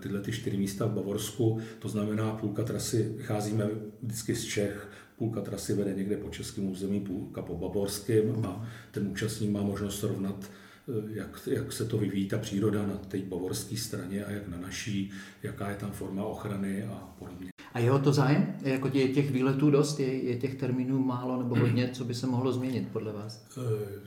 tyhle 0.00 0.20
ty 0.20 0.32
čtyři 0.32 0.56
místa 0.56 0.86
v 0.86 0.92
Bavorsku, 0.92 1.60
to 1.78 1.88
znamená 1.88 2.32
půlka 2.32 2.62
trasy, 2.62 3.14
vycházíme 3.16 3.68
vždycky 4.02 4.34
z 4.34 4.44
Čech, 4.44 4.88
půlka 5.16 5.40
trasy 5.40 5.74
vede 5.74 5.94
někde 5.94 6.16
po 6.16 6.28
českém 6.28 6.70
území, 6.70 7.00
půlka 7.00 7.42
po 7.42 7.54
bavorském 7.54 8.46
a 8.46 8.66
ten 8.90 9.08
účastník 9.08 9.50
má 9.50 9.62
možnost 9.62 10.00
srovnat 10.00 10.36
Eh, 10.44 10.63
jak, 11.08 11.48
jak 11.50 11.72
se 11.72 11.84
to 11.84 11.98
vyvíjí 11.98 12.28
ta 12.28 12.38
příroda 12.38 12.86
na 12.86 12.96
té 12.96 13.18
bavorské 13.18 13.76
straně 13.76 14.24
a 14.24 14.30
jak 14.30 14.48
na 14.48 14.58
naší, 14.58 15.10
jaká 15.42 15.70
je 15.70 15.76
tam 15.76 15.90
forma 15.90 16.24
ochrany 16.24 16.84
a 16.84 17.14
podobně. 17.18 17.50
A 17.72 17.78
jeho 17.78 17.98
to 17.98 18.12
zájem? 18.12 18.54
Jako 18.62 18.90
je 18.92 19.08
těch 19.08 19.30
výletů 19.30 19.70
dost? 19.70 20.00
Je, 20.00 20.22
je 20.22 20.36
těch 20.36 20.54
termínů 20.54 20.98
málo 21.04 21.42
nebo 21.42 21.54
hodně? 21.54 21.90
Co 21.92 22.04
by 22.04 22.14
se 22.14 22.26
mohlo 22.26 22.52
změnit 22.52 22.88
podle 22.92 23.12
vás? 23.12 23.46
Eh, 23.58 23.60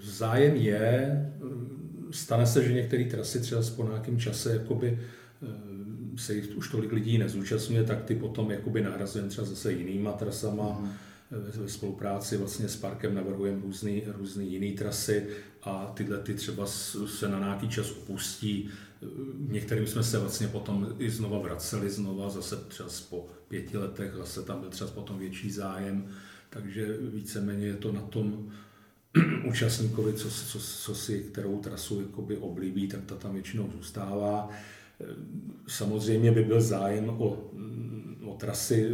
zájem 0.03 0.55
je. 0.55 1.33
Stane 2.11 2.45
se, 2.45 2.63
že 2.63 2.73
některé 2.73 3.03
trasy 3.05 3.39
třeba 3.39 3.61
po 3.75 3.83
nějakém 3.83 4.19
čase 4.19 4.53
jakoby 4.53 4.99
eh, 5.43 5.47
se 6.17 6.35
jich 6.35 6.57
už 6.57 6.71
tolik 6.71 6.91
lidí 6.91 7.17
nezúčastňuje, 7.17 7.83
tak 7.83 8.03
ty 8.03 8.15
potom 8.15 8.51
jakoby 8.51 8.81
nahrazujeme 8.81 9.29
třeba 9.29 9.47
zase 9.47 9.73
jinýma 9.73 10.11
trasama. 10.11 10.79
Mm. 10.81 10.89
Ve 11.31 11.69
spolupráci 11.69 12.37
vlastně 12.37 12.69
s 12.69 12.75
parkem 12.75 13.15
navrhujeme 13.15 13.61
různý, 13.61 14.03
různý 14.17 14.51
jiný 14.51 14.71
trasy 14.71 15.27
a 15.63 15.91
tyhle 15.95 16.17
ty 16.17 16.33
třeba 16.33 16.65
se 17.05 17.29
na 17.29 17.39
nějaký 17.39 17.69
čas 17.69 17.91
opustí. 17.91 18.69
Některým 19.37 19.87
jsme 19.87 20.03
se 20.03 20.19
vlastně 20.19 20.47
potom 20.47 20.95
i 20.99 21.09
znova 21.09 21.39
vraceli, 21.39 21.89
znova 21.89 22.29
zase 22.29 22.55
třeba 22.55 22.89
po 23.09 23.27
pěti 23.47 23.77
letech, 23.77 24.13
zase 24.13 24.41
tam 24.43 24.59
byl 24.59 24.69
třeba 24.69 24.89
potom 24.89 25.19
větší 25.19 25.51
zájem, 25.51 26.07
takže 26.49 26.97
víceméně 27.01 27.65
je 27.65 27.75
to 27.75 27.91
na 27.91 28.01
tom 28.01 28.51
účastníkovi, 29.47 30.13
co, 30.13 30.29
co, 30.29 30.59
co 30.59 30.95
si 30.95 31.19
kterou 31.19 31.59
trasu 31.59 32.01
jakoby 32.01 32.37
oblíbí, 32.37 32.87
tak 32.87 33.05
ta 33.05 33.15
tam 33.15 33.33
většinou 33.33 33.69
zůstává. 33.71 34.49
Samozřejmě 35.67 36.31
by 36.31 36.43
byl 36.43 36.61
zájem 36.61 37.09
o, 37.09 37.51
o 38.25 38.33
trasy 38.33 38.89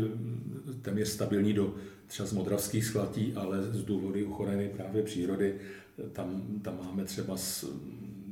téměř 0.81 1.07
stabilní 1.07 1.53
do 1.53 1.75
třeba 2.07 2.27
z 2.27 2.33
Modravských 2.33 2.85
schlatí, 2.85 3.33
ale 3.35 3.63
z 3.63 3.83
důvody 3.83 4.23
ochrany 4.23 4.69
právě 4.77 5.03
přírody, 5.03 5.55
tam, 6.11 6.59
tam 6.61 6.77
máme 6.85 7.05
třeba 7.05 7.37
z 7.37 7.65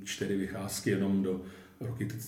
čtyři 0.03 0.37
vycházky 0.37 0.89
jenom 0.89 1.23
do 1.23 1.41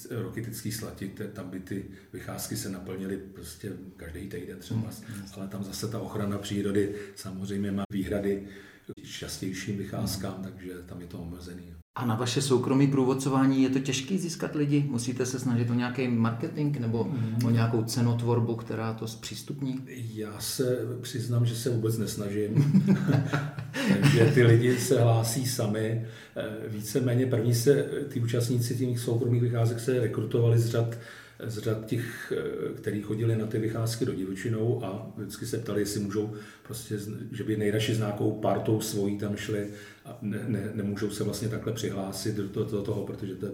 rokitický 0.10 0.72
slatí, 0.72 1.12
tam 1.34 1.50
by 1.50 1.60
ty 1.60 1.86
vycházky 2.14 2.58
se 2.58 2.70
naplnily 2.70 3.18
prostě 3.18 3.72
každý 3.98 4.30
týden 4.30 4.60
třeba, 4.60 4.80
mm, 4.80 4.90
ale 5.34 5.48
tam 5.48 5.64
zase 5.64 5.88
ta 5.88 6.00
ochrana 6.00 6.38
přírody 6.38 6.96
samozřejmě 7.16 7.72
má 7.72 7.84
výhrady 7.92 8.48
častějším 9.04 9.78
vycházkám, 9.78 10.36
mm. 10.38 10.44
takže 10.44 10.74
tam 10.86 11.02
je 11.02 11.08
to 11.08 11.18
omezený. 11.20 11.64
A 11.96 12.06
na 12.06 12.16
vaše 12.16 12.42
soukromí 12.42 12.88
průvodcování 12.88 13.64
je 13.64 13.70
to 13.70 13.80
těžké 13.80 14.18
získat 14.18 14.56
lidi? 14.56 14.86
Musíte 14.90 15.26
se 15.26 15.40
snažit 15.40 15.70
o 15.70 15.74
nějaký 15.74 16.08
marketing 16.08 16.78
nebo 16.78 17.04
mm. 17.04 17.46
o 17.46 17.50
nějakou 17.50 17.84
cenotvorbu, 17.84 18.56
která 18.56 18.94
to 18.94 19.08
zpřístupní? 19.08 19.84
Já 20.14 20.40
se 20.40 20.78
přiznám, 21.02 21.46
že 21.46 21.56
se 21.56 21.70
vůbec 21.70 21.98
nesnažím. 21.98 22.84
Takže 24.02 24.32
ty 24.34 24.44
lidi 24.44 24.80
se 24.80 25.02
hlásí 25.02 25.48
sami. 25.48 26.06
Eh, 26.36 26.68
víceméně 26.68 27.26
první 27.26 27.56
se, 27.56 27.90
ty 28.10 28.20
účastníci 28.20 28.76
těch 28.76 29.00
soukromých 29.00 29.42
vycházek 29.42 29.80
se 29.80 30.00
rekrutovali 30.00 30.60
z 30.60 30.68
řad 30.68 30.98
z 31.40 31.58
řad 31.58 31.86
těch, 31.86 32.34
eh, 32.38 32.74
kteří 32.74 33.02
chodili 33.02 33.36
na 33.36 33.48
ty 33.48 33.60
vycházky 33.60 34.06
do 34.06 34.14
divočinou 34.14 34.86
a 34.86 35.12
vždycky 35.18 35.46
se 35.46 35.58
ptali, 35.58 35.82
jestli 35.82 36.00
můžou 36.00 36.34
prostě, 36.64 37.00
že 37.32 37.44
by 37.44 37.58
nejradši 37.58 37.96
s 37.96 38.00
nějakou 38.00 38.32
partou 38.32 38.82
svojí 38.82 39.18
tam 39.18 39.36
šli 39.36 39.68
a 40.06 40.18
ne, 40.22 40.40
ne, 40.48 40.72
nemůžou 40.74 41.10
se 41.10 41.24
vlastně 41.24 41.48
takhle 41.48 41.74
přihlásit 41.74 42.36
do, 42.36 42.48
do, 42.48 42.64
do 42.64 42.82
toho, 42.82 43.06
protože 43.06 43.36
to 43.36 43.48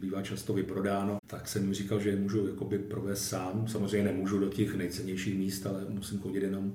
bývá 0.00 0.22
často 0.22 0.52
vyprodáno, 0.52 1.18
tak 1.26 1.48
jsem 1.48 1.68
mi 1.68 1.74
říkal, 1.74 2.00
že 2.00 2.16
můžu 2.16 2.46
jakoby 2.46 2.78
provést 2.78 3.28
sám. 3.28 3.68
Samozřejmě 3.68 4.12
nemůžu 4.12 4.38
do 4.38 4.48
těch 4.48 4.74
nejcennějších 4.74 5.38
míst, 5.38 5.66
ale 5.66 5.84
musím 5.88 6.20
chodit 6.20 6.42
jenom 6.42 6.74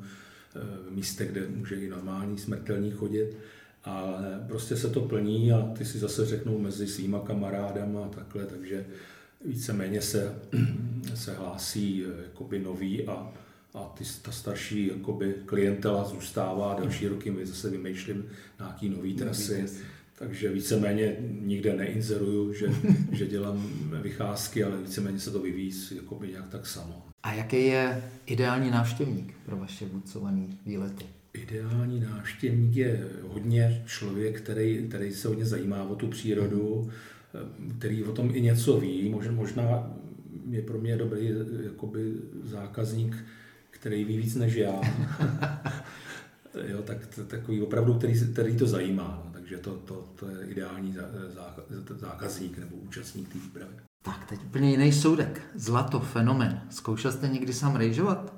eh, 0.56 0.60
v 0.90 0.92
místech, 0.92 1.32
kde 1.32 1.48
může 1.48 1.76
i 1.76 1.90
normální 1.90 2.38
smrtelník 2.38 2.96
chodit. 2.96 3.38
Ale 3.84 4.46
prostě 4.48 4.78
se 4.78 4.90
to 4.90 5.02
plní 5.02 5.52
a 5.52 5.72
ty 5.78 5.86
si 5.86 6.00
zase 6.00 6.26
řeknou 6.26 6.60
mezi 6.60 6.88
svýma 6.88 7.20
kamarádama 7.20 8.06
a 8.06 8.10
takhle, 8.10 8.46
takže 8.46 8.86
víceméně 9.46 10.02
se, 10.02 10.36
se 11.16 11.34
hlásí 11.34 12.04
eh, 12.06 12.24
jakoby 12.24 12.60
noví 12.60 13.08
a, 13.08 13.34
a 13.74 13.84
ty, 13.98 14.04
ta 14.22 14.32
starší 14.32 14.88
jakoby 14.88 15.36
klientela 15.46 16.04
zůstává 16.04 16.76
další 16.80 17.08
roky, 17.08 17.32
my 17.32 17.46
zase 17.46 17.70
vymýšlím 17.70 18.26
nějaký 18.60 18.90
nový 18.90 19.14
trasy, 19.14 19.66
takže 20.16 20.52
víceméně 20.52 21.16
nikde 21.42 21.74
neinzeruju, 21.74 22.54
že, 22.54 22.68
že 23.12 23.28
dělám 23.28 23.70
vycházky, 24.02 24.64
ale 24.64 24.78
víceméně 24.78 25.20
se 25.20 25.32
to 25.32 25.40
vyvíjí 25.40 25.72
jakoby 25.96 26.28
nějak 26.28 26.50
tak 26.50 26.68
samo. 26.68 27.04
A 27.24 27.34
jaký 27.34 27.66
je 27.66 28.04
ideální 28.26 28.72
návštěvník 28.72 29.34
pro 29.46 29.58
vaše 29.58 29.86
vůdcované 29.86 30.48
výlety? 30.66 31.06
Ideální 31.34 32.00
návštěvník 32.00 32.76
je 32.76 33.08
hodně 33.28 33.84
člověk, 33.86 34.42
který, 34.42 34.88
který 34.88 35.14
se 35.14 35.28
hodně 35.28 35.46
zajímá 35.46 35.84
o 35.84 35.96
tu 35.96 36.08
přírodu, 36.08 36.82
mm 36.84 36.92
který 37.78 38.04
o 38.04 38.12
tom 38.12 38.30
i 38.34 38.42
něco 38.42 38.80
ví. 38.80 39.16
Možná, 39.30 39.94
je 40.50 40.62
pro 40.62 40.78
mě 40.78 40.98
dobrý 40.98 41.34
jakoby 41.64 42.14
zákazník, 42.44 43.16
který 43.70 44.04
ví 44.04 44.18
víc 44.18 44.36
než 44.36 44.54
já. 44.54 44.82
jo, 46.68 46.82
tak 46.82 46.98
takový 47.28 47.62
opravdu, 47.62 47.94
který, 47.94 48.32
který 48.32 48.58
to 48.58 48.68
zajímá. 48.68 49.24
No, 49.26 49.32
takže 49.34 49.58
to, 49.58 49.76
to, 49.76 50.10
to 50.16 50.30
je 50.30 50.48
ideální 50.48 50.96
zákazník 51.90 52.58
nebo 52.58 52.76
účastník 52.76 53.34
té 53.34 53.40
výpravy. 53.40 53.76
Tak, 54.02 54.26
teď 54.30 54.40
úplně 54.46 54.72
jiný 54.72 54.92
soudek. 54.94 55.42
Zlato, 55.56 56.00
fenomen. 56.00 56.62
Zkoušel 56.70 57.12
jste 57.12 57.28
někdy 57.28 57.54
sám 57.54 57.76
rejžovat? 57.76 58.34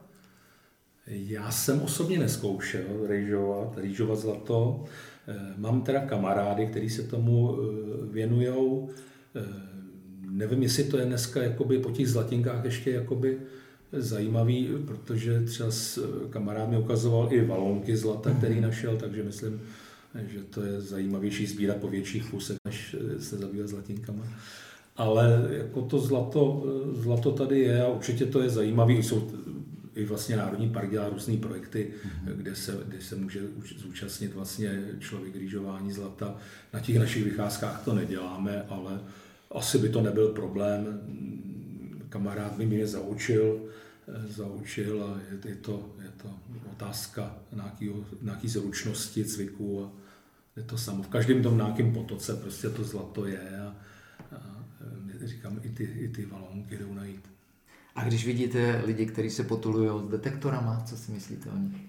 Já 1.07 1.51
jsem 1.51 1.81
osobně 1.81 2.19
neskoušel 2.19 3.07
rejžovat, 3.07 3.77
rejžovat 3.77 4.19
zlato. 4.19 4.85
Eh, 5.29 5.53
mám 5.57 5.81
teda 5.81 5.99
kamarády, 5.99 6.67
kteří 6.67 6.89
se 6.89 7.03
tomu 7.03 7.57
eh, 7.57 8.13
věnují. 8.13 8.87
Eh, 9.35 9.45
nevím, 10.29 10.63
jestli 10.63 10.83
to 10.83 10.97
je 10.97 11.05
dneska 11.05 11.43
jakoby 11.43 11.79
po 11.79 11.91
těch 11.91 12.09
zlatinkách 12.09 12.65
ještě 12.65 12.91
jakoby 12.91 13.37
zajímavý, 13.91 14.69
protože 14.87 15.41
třeba 15.41 15.69
kamarád 16.29 16.69
mi 16.69 16.77
ukazoval 16.77 17.27
i 17.31 17.45
valonky 17.45 17.97
zlata, 17.97 18.31
který 18.31 18.53
mhm. 18.53 18.63
našel, 18.63 18.97
takže 18.97 19.23
myslím, 19.23 19.61
že 20.27 20.39
to 20.39 20.61
je 20.61 20.81
zajímavější 20.81 21.45
sbírat 21.45 21.77
po 21.77 21.87
větších 21.87 22.31
kusech, 22.31 22.57
než 22.65 22.95
se 23.19 23.37
zabývat 23.37 23.67
zlatinkama. 23.67 24.23
Ale 24.97 25.47
jako 25.51 25.81
to 25.81 25.99
zlato, 25.99 26.63
zlato 26.93 27.31
tady 27.31 27.59
je 27.59 27.83
a 27.83 27.87
určitě 27.87 28.25
to 28.25 28.41
je 28.41 28.49
zajímavé. 28.49 28.93
Jsou 28.93 29.31
i 29.99 30.05
vlastně 30.05 30.35
Národní 30.35 30.69
park 30.69 30.91
dělá 30.91 31.09
různé 31.09 31.37
projekty, 31.37 31.93
mm-hmm. 31.93 32.35
kde, 32.35 32.55
se, 32.55 32.79
kde 32.87 33.01
se 33.01 33.15
může 33.15 33.41
zúčastnit 33.77 34.33
vlastně 34.33 34.85
člověk 34.99 35.35
rýžování 35.35 35.91
zlata. 35.91 36.35
Na 36.73 36.79
těch 36.79 36.99
našich 36.99 37.23
vycházkách 37.23 37.85
to 37.85 37.93
neděláme, 37.95 38.65
ale 38.69 39.01
asi 39.51 39.77
by 39.77 39.89
to 39.89 40.01
nebyl 40.01 40.27
problém. 40.27 41.01
Kamarád 42.09 42.53
by 42.57 42.65
mě 42.65 42.87
zaučil, 42.87 43.69
zaučil 44.27 45.03
a 45.03 45.19
je, 45.31 45.49
je, 45.49 45.55
to, 45.55 45.95
je 46.01 46.11
to 46.21 46.39
otázka 46.71 47.35
nějaký 48.21 48.47
zručnosti, 48.47 49.25
cviku 49.25 49.83
a 49.83 49.91
je 50.55 50.63
to 50.63 50.77
samo. 50.77 51.03
V 51.03 51.07
každém 51.07 51.43
tom 51.43 51.57
nějakém 51.57 51.93
potoce 51.93 52.35
prostě 52.35 52.69
to 52.69 52.83
zlato 52.83 53.25
je 53.25 53.59
a, 53.59 53.75
a 54.35 54.65
říkám, 55.23 55.59
i 55.63 55.69
ty, 55.69 55.83
i 55.83 56.07
ty 56.07 56.25
valonky 56.25 56.77
jdou 56.77 56.93
najít. 56.93 57.28
A 57.99 58.03
když 58.03 58.25
vidíte 58.25 58.81
lidi, 58.85 59.05
kteří 59.05 59.29
se 59.29 59.43
potulují 59.43 59.89
s 60.07 60.11
detektorama, 60.11 60.83
co 60.85 60.97
si 60.97 61.11
myslíte 61.11 61.49
o 61.49 61.57
nich? 61.57 61.81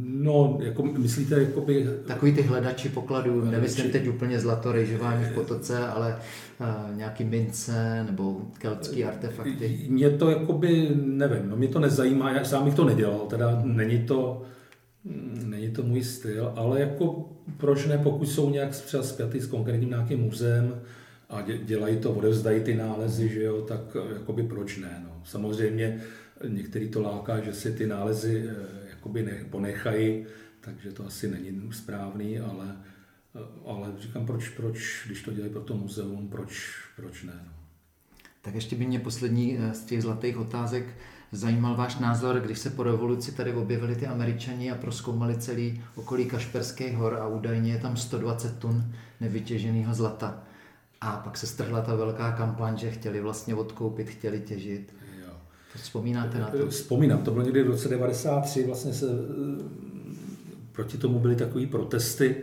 No, 0.00 0.58
jako 0.62 0.82
myslíte, 0.82 1.42
jakoby... 1.42 1.86
Takový 2.06 2.32
ty 2.32 2.42
hledači 2.42 2.88
pokladů, 2.88 3.44
nemyslím 3.44 3.90
teď 3.90 4.08
úplně 4.08 4.40
zlato, 4.40 4.72
rejžování 4.72 5.24
v 5.24 5.34
potoce, 5.34 5.88
ale 5.88 6.16
uh, 6.60 6.96
nějaký 6.96 7.24
mince 7.24 8.04
nebo 8.10 8.40
keltský 8.58 9.04
artefakty. 9.04 9.86
Mě 9.88 10.10
to 10.10 10.30
jakoby, 10.30 10.90
nevím, 10.94 11.48
no 11.48 11.56
mě 11.56 11.68
to 11.68 11.80
nezajímá, 11.80 12.32
já 12.32 12.44
sám 12.44 12.64
bych 12.64 12.74
to 12.74 12.84
nedělal, 12.84 13.18
teda 13.18 13.48
hmm. 13.50 13.76
není 13.76 13.98
to, 13.98 14.42
není 15.44 15.70
to 15.70 15.82
můj 15.82 16.02
styl, 16.04 16.52
ale 16.56 16.80
jako 16.80 17.28
proč 17.56 17.86
ne, 17.86 17.98
pokud 17.98 18.26
jsou 18.26 18.50
nějak 18.50 18.70
třeba 18.70 19.02
spjatý 19.02 19.40
s 19.40 19.46
konkrétním 19.46 19.88
nějakým 19.88 20.20
muzeem, 20.20 20.80
a 21.28 21.42
dělají 21.42 21.96
to, 21.96 22.12
odevzdají 22.12 22.60
ty 22.60 22.74
nálezy, 22.74 23.28
že 23.28 23.42
jo, 23.42 23.62
tak 23.62 23.80
eh, 23.96 24.14
jakoby 24.14 24.42
proč 24.42 24.76
ne. 24.76 25.02
No. 25.04 25.22
Samozřejmě 25.24 26.00
některý 26.48 26.88
to 26.88 27.02
láká, 27.02 27.40
že 27.40 27.54
si 27.54 27.72
ty 27.72 27.86
nálezy 27.86 28.48
eh, 28.48 28.54
jakoby 28.90 29.22
ne, 29.22 29.44
ponechají, 29.50 30.26
takže 30.60 30.92
to 30.92 31.06
asi 31.06 31.30
není 31.30 31.72
správný, 31.72 32.38
ale, 32.38 32.76
eh, 33.34 33.40
ale 33.66 33.92
říkám, 33.98 34.26
proč, 34.26 34.48
proč, 34.48 35.02
když 35.06 35.22
to 35.22 35.32
dělají 35.32 35.52
pro 35.52 35.62
to 35.62 35.76
muzeum, 35.76 36.28
proč, 36.28 36.74
proč 36.96 37.22
ne. 37.22 37.40
No. 37.46 37.52
Tak 38.42 38.54
ještě 38.54 38.76
by 38.76 38.86
mě 38.86 39.00
poslední 39.00 39.58
z 39.72 39.84
těch 39.84 40.02
zlatých 40.02 40.38
otázek 40.38 40.84
zajímal 41.32 41.76
váš 41.76 41.98
názor, 41.98 42.40
když 42.40 42.58
se 42.58 42.70
po 42.70 42.82
revoluci 42.82 43.32
tady 43.32 43.52
objevili 43.52 43.96
ty 43.96 44.06
američani 44.06 44.70
a 44.70 44.74
proskoumali 44.74 45.36
celý 45.36 45.82
okolí 45.94 46.26
Kašperských 46.26 46.94
hor 46.94 47.14
a 47.14 47.28
údajně 47.28 47.72
je 47.72 47.78
tam 47.78 47.96
120 47.96 48.58
tun 48.58 48.94
nevytěženého 49.20 49.94
zlata. 49.94 50.47
A 51.00 51.16
pak 51.16 51.36
se 51.36 51.46
strhla 51.46 51.80
ta 51.80 51.94
velká 51.94 52.32
kampaň, 52.32 52.78
že 52.78 52.90
chtěli 52.90 53.20
vlastně 53.20 53.54
odkoupit, 53.54 54.08
chtěli 54.08 54.40
těžit. 54.40 54.94
Jo. 55.24 55.32
To 55.72 55.78
vzpomínáte 55.78 56.38
na 56.38 56.46
to? 56.46 56.68
Vzpomínám, 56.68 57.22
to 57.22 57.30
bylo 57.30 57.44
někdy 57.44 57.62
v 57.62 57.66
roce 57.66 57.88
93, 57.88 58.66
vlastně 58.66 58.92
se 58.92 59.06
proti 60.72 60.98
tomu 60.98 61.18
byly 61.18 61.36
takové 61.36 61.66
protesty, 61.66 62.36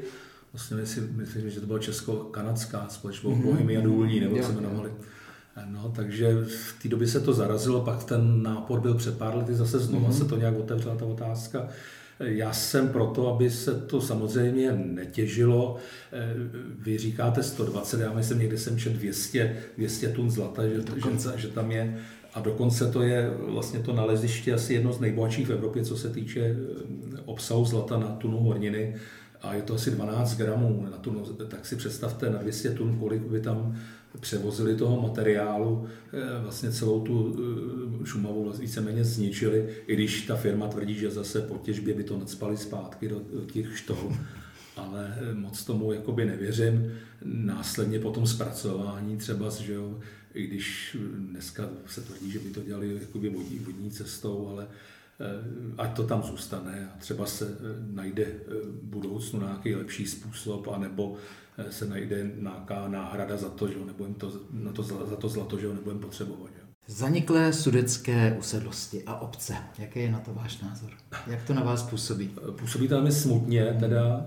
vlastně 0.54 0.86
si, 0.86 1.02
myslím, 1.02 1.50
že 1.50 1.60
to 1.62 1.68
byla 1.68 1.80
česko-kanadská 1.80 2.88
společnost 2.90 3.38
mm-hmm. 3.38 3.44
Bohemia 3.44 3.82
Důlní, 3.82 4.20
nebo 4.20 4.36
jak 4.36 4.46
se 4.46 4.52
jmenovali. 4.52 4.92
No, 5.66 5.94
takže 5.96 6.46
v 6.46 6.82
té 6.82 6.90
době 6.90 7.08
se 7.08 7.20
to 7.20 7.34
zarazilo, 7.34 7.82
pak 7.82 8.04
ten 8.04 8.44
nápor 8.44 8.80
byl 8.80 8.94
před 8.94 9.18
pár 9.18 9.36
lety 9.36 9.56
zase 9.56 9.80
znovu, 9.80 10.08
mm-hmm. 10.08 10.18
se 10.18 10.26
to 10.26 10.38
nějak 10.38 10.60
otevřela 10.60 10.96
ta 10.96 11.06
otázka. 11.06 11.68
Já 12.20 12.54
jsem 12.54 12.90
proto, 12.90 13.28
aby 13.36 13.50
se 13.50 13.82
to 13.82 14.02
samozřejmě 14.02 14.72
netěžilo. 14.72 15.78
Vy 16.80 16.98
říkáte 16.98 17.44
120, 17.44 18.00
já 18.00 18.14
myslím, 18.14 18.40
někde 18.40 18.58
jsem 18.58 18.78
čet 18.78 18.94
200, 18.94 19.58
200 19.78 20.10
tun 20.10 20.32
zlata, 20.32 20.68
že, 20.68 20.76
že, 20.76 21.32
že 21.38 21.48
tam 21.48 21.72
je 21.72 22.00
a 22.36 22.40
dokonce 22.40 22.92
to 22.92 23.02
je 23.02 23.32
vlastně 23.38 23.80
to 23.80 23.94
naleziště 23.94 24.54
asi 24.54 24.74
jedno 24.74 24.94
z 24.94 25.00
nejbohatších 25.00 25.48
v 25.48 25.52
Evropě, 25.52 25.84
co 25.84 25.98
se 25.98 26.10
týče 26.10 26.42
eh, 26.42 26.56
obsahu 27.26 27.66
zlata 27.66 28.00
na 28.00 28.08
tunu 28.08 28.38
horniny. 28.38 28.96
A 29.42 29.54
je 29.54 29.62
to 29.62 29.74
asi 29.74 29.92
12 29.92 30.38
gramů 30.38 30.88
na 30.92 30.98
tunu. 30.98 31.24
Tak 31.26 31.66
si 31.66 31.76
představte 31.76 32.30
na 32.30 32.38
200 32.38 32.70
tun, 32.70 32.98
kolik 33.00 33.22
by 33.22 33.42
tam 33.42 33.78
převozili 34.20 34.76
toho 34.76 35.02
materiálu, 35.02 35.88
eh, 36.14 36.42
vlastně 36.42 36.72
celou 36.72 37.02
tu 37.02 37.36
eh, 38.04 38.06
Šumavu 38.06 38.54
víceméně 38.60 39.04
zničili, 39.04 39.70
i 39.88 39.94
když 39.94 40.26
ta 40.26 40.36
firma 40.36 40.68
tvrdí, 40.68 40.94
že 40.94 41.12
zase 41.12 41.42
po 41.42 41.58
těžbě 41.58 41.94
by 41.94 42.04
to 42.04 42.18
nadspali 42.18 42.58
zpátky 42.58 43.10
do, 43.10 43.22
těch 43.52 43.78
štol 43.78 44.14
ale 44.76 45.18
moc 45.34 45.64
tomu 45.64 45.94
jakoby 45.94 46.26
nevěřím. 46.26 46.92
Následně 47.24 48.00
po 48.00 48.12
tom 48.12 48.28
zpracování 48.28 49.18
třeba, 49.18 49.50
že 49.50 49.74
jo, 49.74 50.00
i 50.34 50.48
když 50.48 50.98
dneska 51.18 51.70
se 51.86 52.02
tvrdí, 52.02 52.32
že 52.32 52.40
by 52.40 52.50
to 52.50 52.64
dělali 52.64 52.98
jakoby 53.02 53.30
vodní, 53.30 53.60
vodní 53.60 53.92
cestou, 53.92 54.48
ale 54.48 54.68
eh, 54.68 55.05
ať 55.78 55.96
to 55.96 56.04
tam 56.04 56.24
zůstane 56.24 56.92
a 56.96 56.98
třeba 57.00 57.26
se 57.26 57.46
eh, 57.46 57.62
najde 57.92 58.24
eh, 58.24 58.42
v 58.48 58.84
budoucnu 58.84 59.40
nějaký 59.40 59.76
lepší 59.76 60.08
způsob, 60.08 60.68
anebo 60.68 61.16
se 61.70 61.88
najde 61.88 62.32
nějaká 62.40 62.88
náhrada 62.88 63.38
za 63.38 63.50
to, 63.50 63.68
že 63.68 63.80
ho 63.80 63.86
nebudem 63.86 64.14
to, 64.14 64.32
na 64.52 64.72
to, 64.72 64.84
za 64.84 65.16
to 65.16 65.30
zlato, 65.30 65.60
že 65.60 65.68
ho 65.68 65.74
nebudeme 65.74 66.02
potřebovat. 66.02 66.52
Že? 66.56 66.62
Zaniklé 66.88 67.54
sudecké 67.54 68.36
usedlosti 68.40 69.04
a 69.04 69.20
obce. 69.20 69.56
Jaký 69.78 70.00
je 70.00 70.12
na 70.12 70.20
to 70.20 70.34
váš 70.34 70.62
názor? 70.62 70.92
Jak 71.28 71.44
to 71.44 71.54
na 71.54 71.64
vás 71.64 71.84
působí? 71.84 72.36
Působí 72.60 72.88
to 72.88 72.96
na 72.96 73.02
mě 73.02 73.12
smutně, 73.12 73.78
teda, 73.80 74.26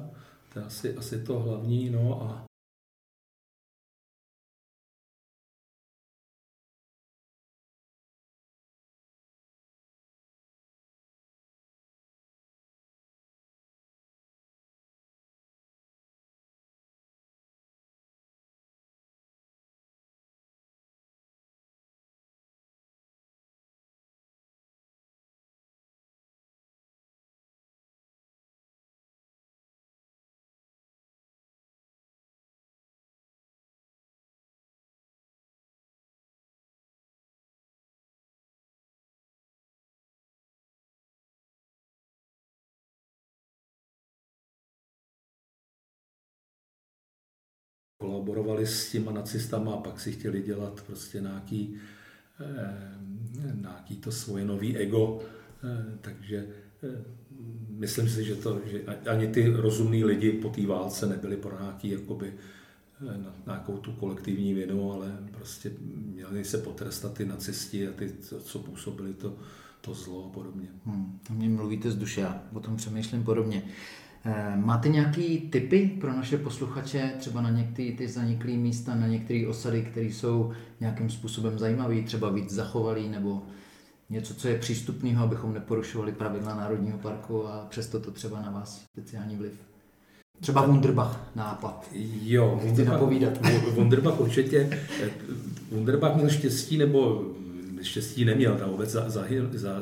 to 0.52 0.58
je 0.58 0.64
asi, 0.64 0.96
asi 0.96 1.18
to 1.18 1.40
hlavní, 1.40 1.90
no 1.90 2.22
a 2.22 2.47
kolaborovali 47.98 48.66
s 48.66 48.90
těma 48.90 49.12
nacistama 49.12 49.72
a 49.72 49.76
pak 49.76 50.00
si 50.00 50.12
chtěli 50.12 50.42
dělat 50.42 50.82
prostě 50.86 51.20
nějaký, 51.20 51.76
eh, 52.40 52.94
nějaký 53.54 53.96
to 53.96 54.12
svoje 54.12 54.44
nový 54.44 54.76
ego, 54.76 55.20
eh, 55.64 55.98
takže 56.00 56.46
eh, 56.82 57.04
myslím 57.68 58.08
si, 58.08 58.24
že, 58.24 58.34
to, 58.34 58.60
že 58.66 58.82
ani 59.10 59.28
ty 59.28 59.50
rozumní 59.50 60.04
lidi 60.04 60.32
po 60.32 60.48
té 60.48 60.66
válce 60.66 61.06
nebyli 61.06 61.36
pro 61.36 61.60
nějaký 61.60 61.90
jakoby, 61.90 62.34
na 63.00 63.34
nějakou 63.46 63.76
tu 63.76 63.92
kolektivní 63.92 64.54
vinu, 64.54 64.92
ale 64.92 65.18
prostě 65.30 65.72
měli 66.06 66.44
se 66.44 66.58
potrestat 66.58 67.14
ty 67.14 67.24
nacisti 67.24 67.88
a 67.88 67.92
ty, 67.92 68.12
co 68.40 68.58
působili 68.58 69.14
to, 69.14 69.36
to 69.80 69.94
zlo 69.94 70.24
a 70.24 70.28
podobně. 70.28 70.66
Hmm, 70.86 71.18
to 71.26 71.34
mě 71.34 71.48
mluvíte 71.48 71.90
z 71.90 71.96
duše, 71.96 72.20
já 72.20 72.42
o 72.52 72.60
tom 72.60 72.76
přemýšlím 72.76 73.24
podobně. 73.24 73.62
Eh, 74.24 74.56
máte 74.56 74.88
nějaký 74.88 75.38
typy 75.38 75.96
pro 76.00 76.12
naše 76.12 76.38
posluchače, 76.38 77.12
třeba 77.18 77.40
na 77.40 77.50
některé 77.50 77.92
ty 77.92 78.08
zaniklé 78.08 78.52
místa, 78.52 78.94
na 78.94 79.06
některé 79.06 79.46
osady, 79.48 79.82
které 79.82 80.06
jsou 80.06 80.52
nějakým 80.80 81.10
způsobem 81.10 81.58
zajímavé, 81.58 82.02
třeba 82.02 82.30
víc 82.30 82.52
zachovalý, 82.52 83.08
nebo 83.08 83.42
něco, 84.10 84.34
co 84.34 84.48
je 84.48 84.58
přístupného, 84.58 85.24
abychom 85.24 85.54
neporušovali 85.54 86.12
pravidla 86.12 86.54
Národního 86.54 86.98
parku 86.98 87.48
a 87.48 87.66
přesto 87.70 88.00
to 88.00 88.10
třeba 88.10 88.42
na 88.42 88.50
vás 88.50 88.84
speciální 88.92 89.36
vliv? 89.36 89.52
Třeba 90.40 90.66
Wunderbach 90.66 91.30
nápad. 91.34 91.88
Jo, 92.22 92.60
Wunderbach, 92.64 93.00
Wunderbach 93.74 94.20
určitě. 94.20 94.68
Eh, 95.02 95.10
Wunderbach 95.72 96.16
měl 96.16 96.28
štěstí, 96.28 96.78
nebo 96.78 97.24
štěstí 97.82 98.24
neměl, 98.24 98.54
ta 98.54 98.66
obec 98.66 98.96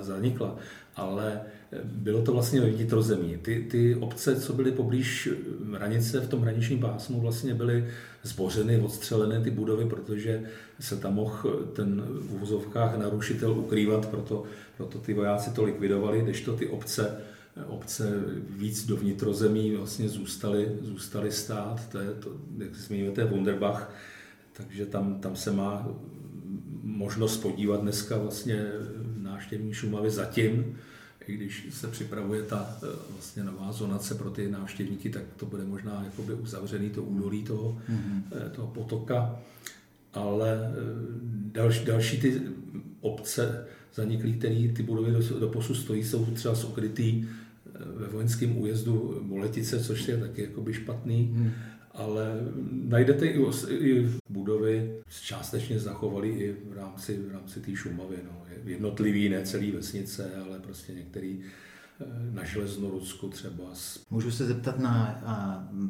zanikla, 0.00 0.56
ale 0.96 1.40
bylo 1.85 2.22
to 2.22 2.32
vlastně 2.32 2.61
ve 2.61 2.70
vnitrozemí. 2.70 3.37
Ty, 3.42 3.66
ty 3.70 3.94
obce, 3.94 4.40
co 4.40 4.52
byly 4.52 4.72
poblíž 4.72 5.28
hranice 5.72 6.20
v 6.20 6.28
tom 6.28 6.42
hraničním 6.42 6.80
pásmu, 6.80 7.20
vlastně 7.20 7.54
byly 7.54 7.88
zbořeny, 8.22 8.80
odstřelené 8.80 9.40
ty 9.40 9.50
budovy, 9.50 9.85
protože 9.85 10.42
se 10.80 10.96
tam 10.96 11.14
mohl 11.14 11.50
ten 11.72 12.02
v 12.06 12.35
úvozovkách 12.35 12.98
narušitel 12.98 13.52
ukrývat, 13.52 14.06
proto, 14.06 14.44
proto 14.76 14.98
ty 14.98 15.14
vojáci 15.14 15.50
to 15.50 15.64
likvidovali, 15.64 16.22
kdežto 16.22 16.56
ty 16.56 16.68
obce 16.68 17.16
obce 17.66 18.12
víc 18.50 18.87
do 18.87 18.96
vnitrozemí 18.96 19.76
vlastně 19.76 20.09
zůstaly, 20.09 20.78
zůstaly 20.82 21.32
stát, 21.32 21.88
to 21.88 21.98
je 21.98 22.11
to, 22.11 22.30
jak 22.59 22.74
zmiňujete, 22.74 23.24
Wunderbach, 23.24 23.92
takže 24.52 24.87
tam, 24.87 25.20
tam 25.20 25.37
se 25.37 25.52
má 25.52 25.88
možnost 26.87 27.37
podívat 27.37 27.81
dneska 27.81 28.18
vlastně 28.18 28.64
návštěvní 29.16 29.75
Šumavy 29.75 30.11
zatím, 30.11 30.77
i 31.27 31.33
když 31.33 31.66
se 31.70 31.88
připravuje 31.88 32.42
ta 32.42 32.79
eh, 32.83 32.87
vlastně 33.12 33.44
nová 33.44 33.72
zonace 33.72 34.14
pro 34.14 34.31
ty 34.31 34.51
návštěvníky, 34.51 35.11
tak 35.11 35.22
to 35.37 35.46
bude 35.46 35.64
možná 35.64 36.03
jakoby 36.05 36.35
uzavřený 36.35 36.90
to 36.90 37.03
údolí 37.03 37.42
toho, 37.42 37.79
mm-hmm. 37.90 38.51
toho 38.51 38.68
potoka. 38.68 39.38
Ale 40.12 40.59
eh, 40.70 40.75
další, 41.53 41.85
další 41.85 42.20
ty 42.20 42.40
obce 43.01 43.66
zaniklý, 43.94 44.35
které 44.35 44.68
ty 44.77 44.83
budovy 44.83 45.12
do, 45.12 45.40
do 45.40 45.49
posud 45.49 45.75
stojí, 45.75 46.05
jsou 46.05 46.25
třeba 46.25 46.55
ukrytý 46.68 47.25
ve 47.96 48.07
vojenském 48.07 48.59
újezdu 48.59 49.20
Boletice, 49.22 49.85
což 49.85 50.09
je 50.09 50.16
taky 50.16 50.42
jakoby 50.42 50.75
špatný. 50.75 51.31
Mm 51.33 51.53
ale 51.96 52.40
najdete 52.70 53.26
i, 53.26 53.38
i 53.70 54.11
budovy, 54.28 55.02
částečně 55.22 55.78
zachovali 55.78 56.28
i 56.28 56.56
v 56.70 56.72
rámci, 56.72 57.16
v 57.16 57.32
rámci 57.32 57.61
té 57.61 57.76
Šumavy. 57.76 58.16
No. 58.24 58.42
Jednotlivý, 58.64 59.28
ne 59.28 59.42
celý 59.42 59.70
vesnice, 59.70 60.30
ale 60.46 60.59
prostě 60.59 60.92
některý 60.92 61.40
eh, 62.00 62.04
na 62.32 62.44
Železnorudsku 62.44 63.28
třeba. 63.28 63.64
Můžu 64.11 64.30
se 64.30 64.46
zeptat 64.46 64.78
na 64.78 65.22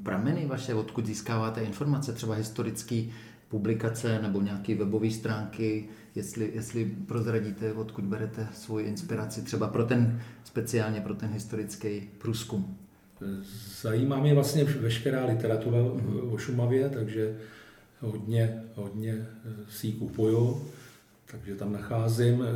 prameny 0.02 0.46
vaše, 0.46 0.74
odkud 0.74 1.06
získáváte 1.06 1.60
informace, 1.60 2.12
třeba 2.12 2.34
historické 2.34 3.04
publikace 3.48 4.22
nebo 4.22 4.40
nějaké 4.40 4.74
webové 4.74 5.10
stránky, 5.10 5.88
jestli, 6.14 6.50
jestli 6.54 6.84
prozradíte, 7.06 7.72
odkud 7.72 8.04
berete 8.04 8.48
svoji 8.54 8.86
inspiraci, 8.86 9.42
třeba 9.42 9.68
pro 9.68 9.84
ten, 9.84 10.20
speciálně 10.44 11.00
pro 11.00 11.14
ten 11.14 11.30
historický 11.30 12.00
průzkum. 12.18 12.78
Zajímá 13.82 14.20
mě 14.20 14.34
vlastně 14.34 14.64
veškerá 14.64 15.24
literatura 15.26 15.78
o 16.30 16.38
Šumavě, 16.38 16.88
takže 16.88 17.36
hodně, 18.00 18.62
hodně 18.74 19.12
eh, 19.12 19.52
si 19.70 19.86
ji 19.86 19.92
kupuju, 19.92 20.64
takže 21.30 21.54
tam 21.54 21.72
nacházím 21.72 22.42
eh, 22.42 22.46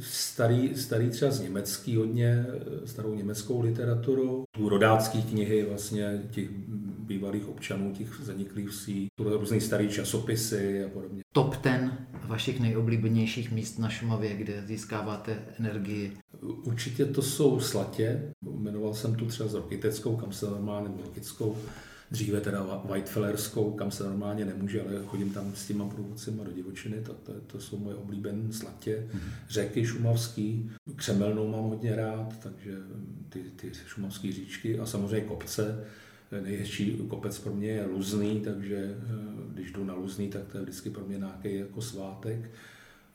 starý, 0.00 0.74
starý 0.74 1.10
třeba 1.10 1.30
z 1.30 1.40
německý 1.40 1.96
hodně, 1.96 2.46
eh, 2.48 2.86
starou 2.86 3.14
německou 3.14 3.60
literaturu, 3.60 4.44
tu 4.56 4.68
rodácké 4.68 5.22
knihy 5.22 5.66
vlastně 5.68 6.22
těch 6.30 6.48
bývalých 7.06 7.48
občanů, 7.48 7.92
těch 7.92 8.20
zaniklých 8.22 8.68
vsí, 8.68 9.06
různé 9.18 9.60
staré 9.60 9.88
časopisy 9.88 10.84
a 10.84 10.88
podobně. 10.88 11.22
Top 11.32 11.56
ten 11.56 11.98
vašich 12.26 12.60
nejoblíbenějších 12.60 13.52
míst 13.52 13.78
na 13.78 13.88
Šumavě, 13.88 14.36
kde 14.36 14.62
získáváte 14.66 15.38
energii? 15.58 16.12
Určitě 16.40 17.04
to 17.04 17.22
jsou 17.22 17.60
slatě. 17.60 18.32
Jmenoval 18.42 18.94
jsem 18.94 19.14
tu 19.14 19.26
třeba 19.26 19.48
Rokiteckou, 19.52 20.16
kam 20.16 20.32
se 20.32 20.46
normálně, 20.46 20.88
nebo 20.88 21.02
Rokickou, 21.02 21.56
dříve 22.10 22.40
teda 22.40 22.82
Whitefellerskou, 22.84 23.70
kam 23.70 23.90
se 23.90 24.04
normálně 24.04 24.44
nemůže, 24.44 24.82
ale 24.82 25.00
chodím 25.06 25.30
tam 25.30 25.52
s 25.54 25.66
těma 25.66 25.88
průvodcima 25.88 26.44
do 26.44 26.52
divočiny, 26.52 26.96
to, 27.00 27.14
to, 27.14 27.32
to 27.46 27.60
jsou 27.60 27.78
moje 27.78 27.96
oblíbené 27.96 28.52
slatě. 28.52 29.06
Mm-hmm. 29.14 29.30
Řeky 29.48 29.86
šumavský, 29.86 30.70
Křemelnou 30.96 31.48
mám 31.48 31.64
hodně 31.64 31.96
rád, 31.96 32.38
takže 32.42 32.72
ty, 33.28 33.42
ty 33.56 33.70
šumavské 33.86 34.32
říčky 34.32 34.78
a 34.78 34.86
samozřejmě 34.86 35.26
kopce, 35.26 35.84
nejhezčí 36.42 36.96
kopec 37.08 37.38
pro 37.38 37.54
mě 37.54 37.68
je 37.68 37.86
Luzný, 37.86 38.40
takže 38.40 38.76
eh, 38.76 38.94
když 39.52 39.72
jdu 39.72 39.84
na 39.84 39.94
Luzný, 39.94 40.28
tak 40.28 40.42
to 40.44 40.58
je 40.58 40.62
vždycky 40.62 40.90
pro 40.90 41.04
mě 41.04 41.18
nějaký 41.18 41.54
jako 41.54 41.82
svátek. 41.82 42.50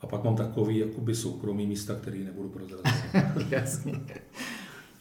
A 0.00 0.06
pak 0.06 0.24
mám 0.24 0.36
takový 0.36 0.78
jakoby 0.78 1.14
soukromý 1.14 1.66
místa, 1.66 1.94
který 1.94 2.24
nebudu 2.24 2.48
prozrazovat. 2.48 2.94
Jasně. 3.50 4.00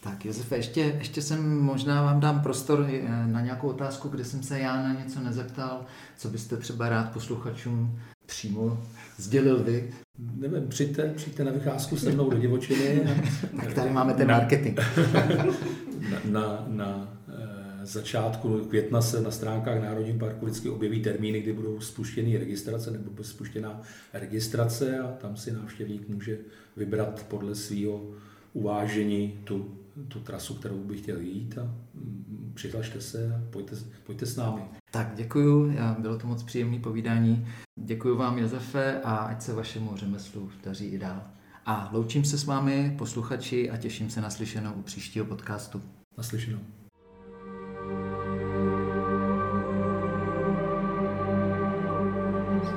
Tak 0.03 0.25
Josefe, 0.25 0.55
ještě, 0.55 0.81
ještě 0.81 1.21
jsem 1.21 1.59
možná 1.59 2.03
vám 2.03 2.19
dám 2.19 2.41
prostor 2.41 2.87
eh, 2.89 3.27
na 3.27 3.41
nějakou 3.41 3.67
otázku, 3.67 4.09
kde 4.09 4.25
jsem 4.25 4.43
se 4.43 4.59
já 4.59 4.83
na 4.83 4.93
něco 4.93 5.19
nezeptal, 5.19 5.85
co 6.17 6.29
byste 6.29 6.57
třeba 6.57 6.89
rád 6.89 7.13
posluchačům 7.13 7.99
přímo 8.25 8.83
sdělil 9.17 9.63
vy. 9.63 9.93
Nevím, 10.35 10.67
přijďte, 10.67 11.13
přijďte 11.15 11.43
na 11.43 11.51
vycházku 11.51 11.97
se 11.97 12.11
mnou 12.11 12.29
do 12.29 12.37
divočiny. 12.37 13.01
tak 13.55 13.73
tady 13.73 13.89
máme 13.89 14.13
ten 14.13 14.27
marketing. 14.27 14.79
na, 16.11 16.19
na, 16.25 16.65
na 16.67 17.17
eh, 17.29 17.48
začátku 17.83 18.65
května 18.69 19.01
se 19.01 19.21
na 19.21 19.31
stránkách 19.31 19.81
Národního 19.81 20.19
parku 20.19 20.45
vždycky 20.45 20.69
objeví 20.69 21.01
termíny, 21.01 21.41
kdy 21.41 21.53
budou 21.53 21.79
spuštěny 21.79 22.37
registrace 22.37 22.91
nebo 22.91 23.11
bude 23.11 23.23
spuštěná 23.23 23.81
registrace 24.13 24.99
a 24.99 25.07
tam 25.11 25.37
si 25.37 25.51
návštěvník 25.51 26.09
může 26.09 26.37
vybrat 26.77 27.25
podle 27.29 27.55
svého 27.55 28.11
uvážení 28.53 29.39
tu 29.43 29.79
tu 30.07 30.19
trasu, 30.19 30.53
kterou 30.53 30.77
bych 30.77 31.01
chtěl 31.01 31.19
jít 31.19 31.57
a 31.57 31.63
mm, 31.63 32.51
přihlašte 32.55 33.01
se 33.01 33.35
a 33.35 33.41
pojďte, 33.49 33.75
pojďte 34.03 34.25
s 34.25 34.35
námi. 34.35 34.61
Tak 34.91 35.11
děkuju, 35.15 35.73
bylo 35.99 36.17
to 36.17 36.27
moc 36.27 36.43
příjemné 36.43 36.79
povídání. 36.79 37.47
Děkuji 37.75 38.17
vám 38.17 38.37
Josefe 38.37 39.01
a 39.03 39.15
ať 39.15 39.41
se 39.41 39.53
vašemu 39.53 39.97
řemeslu 39.97 40.51
daří 40.63 40.85
i 40.85 40.97
dál. 40.97 41.23
A 41.65 41.89
loučím 41.93 42.25
se 42.25 42.37
s 42.37 42.45
vámi, 42.45 42.95
posluchači, 42.97 43.69
a 43.69 43.77
těším 43.77 44.09
se 44.09 44.21
na 44.21 44.29
slyšenou 44.29 44.73
u 44.73 44.81
příštího 44.81 45.25
podcastu. 45.25 45.81
Naslyšenou. 46.17 46.78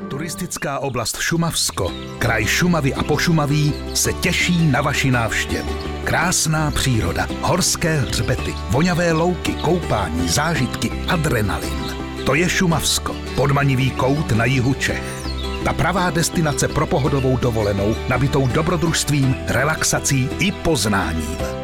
Turistická 0.09 0.79
oblast 0.79 1.21
Šumavsko, 1.21 1.93
kraj 2.19 2.47
Šumavy 2.47 2.95
a 2.95 3.03
Pošumaví 3.03 3.73
se 3.95 4.13
těší 4.13 4.67
na 4.67 4.81
vaši 4.81 5.11
návštěvu. 5.11 5.71
Krásná 6.05 6.71
příroda, 6.71 7.29
horské 7.41 8.01
hřbety, 8.01 8.55
voňavé 8.71 9.13
louky, 9.13 9.53
koupání, 9.53 10.29
zážitky, 10.29 10.91
adrenalin. 11.09 11.85
To 12.27 12.35
je 12.35 12.49
Šumavsko, 12.49 13.17
podmanivý 13.37 13.91
kout 13.91 14.33
na 14.33 14.45
jihu 14.45 14.75
Čech. 14.75 15.23
Ta 15.65 15.73
pravá 15.73 16.11
destinace 16.11 16.69
pro 16.69 16.87
pohodovou 16.87 17.37
dovolenou, 17.37 17.95
nabitou 18.09 18.47
dobrodružstvím, 18.47 19.37
relaxací 19.49 20.29
i 20.39 20.53
poznáním. 20.53 21.62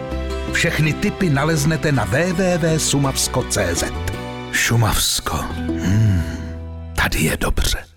Všechny 0.52 0.92
typy 0.92 1.30
naleznete 1.30 1.92
na 1.92 2.04
www.sumavsko.cz 2.04 3.84
Šumavsko. 4.52 5.36
Hmm, 5.36 6.22
tady 6.96 7.18
je 7.18 7.36
dobře. 7.36 7.87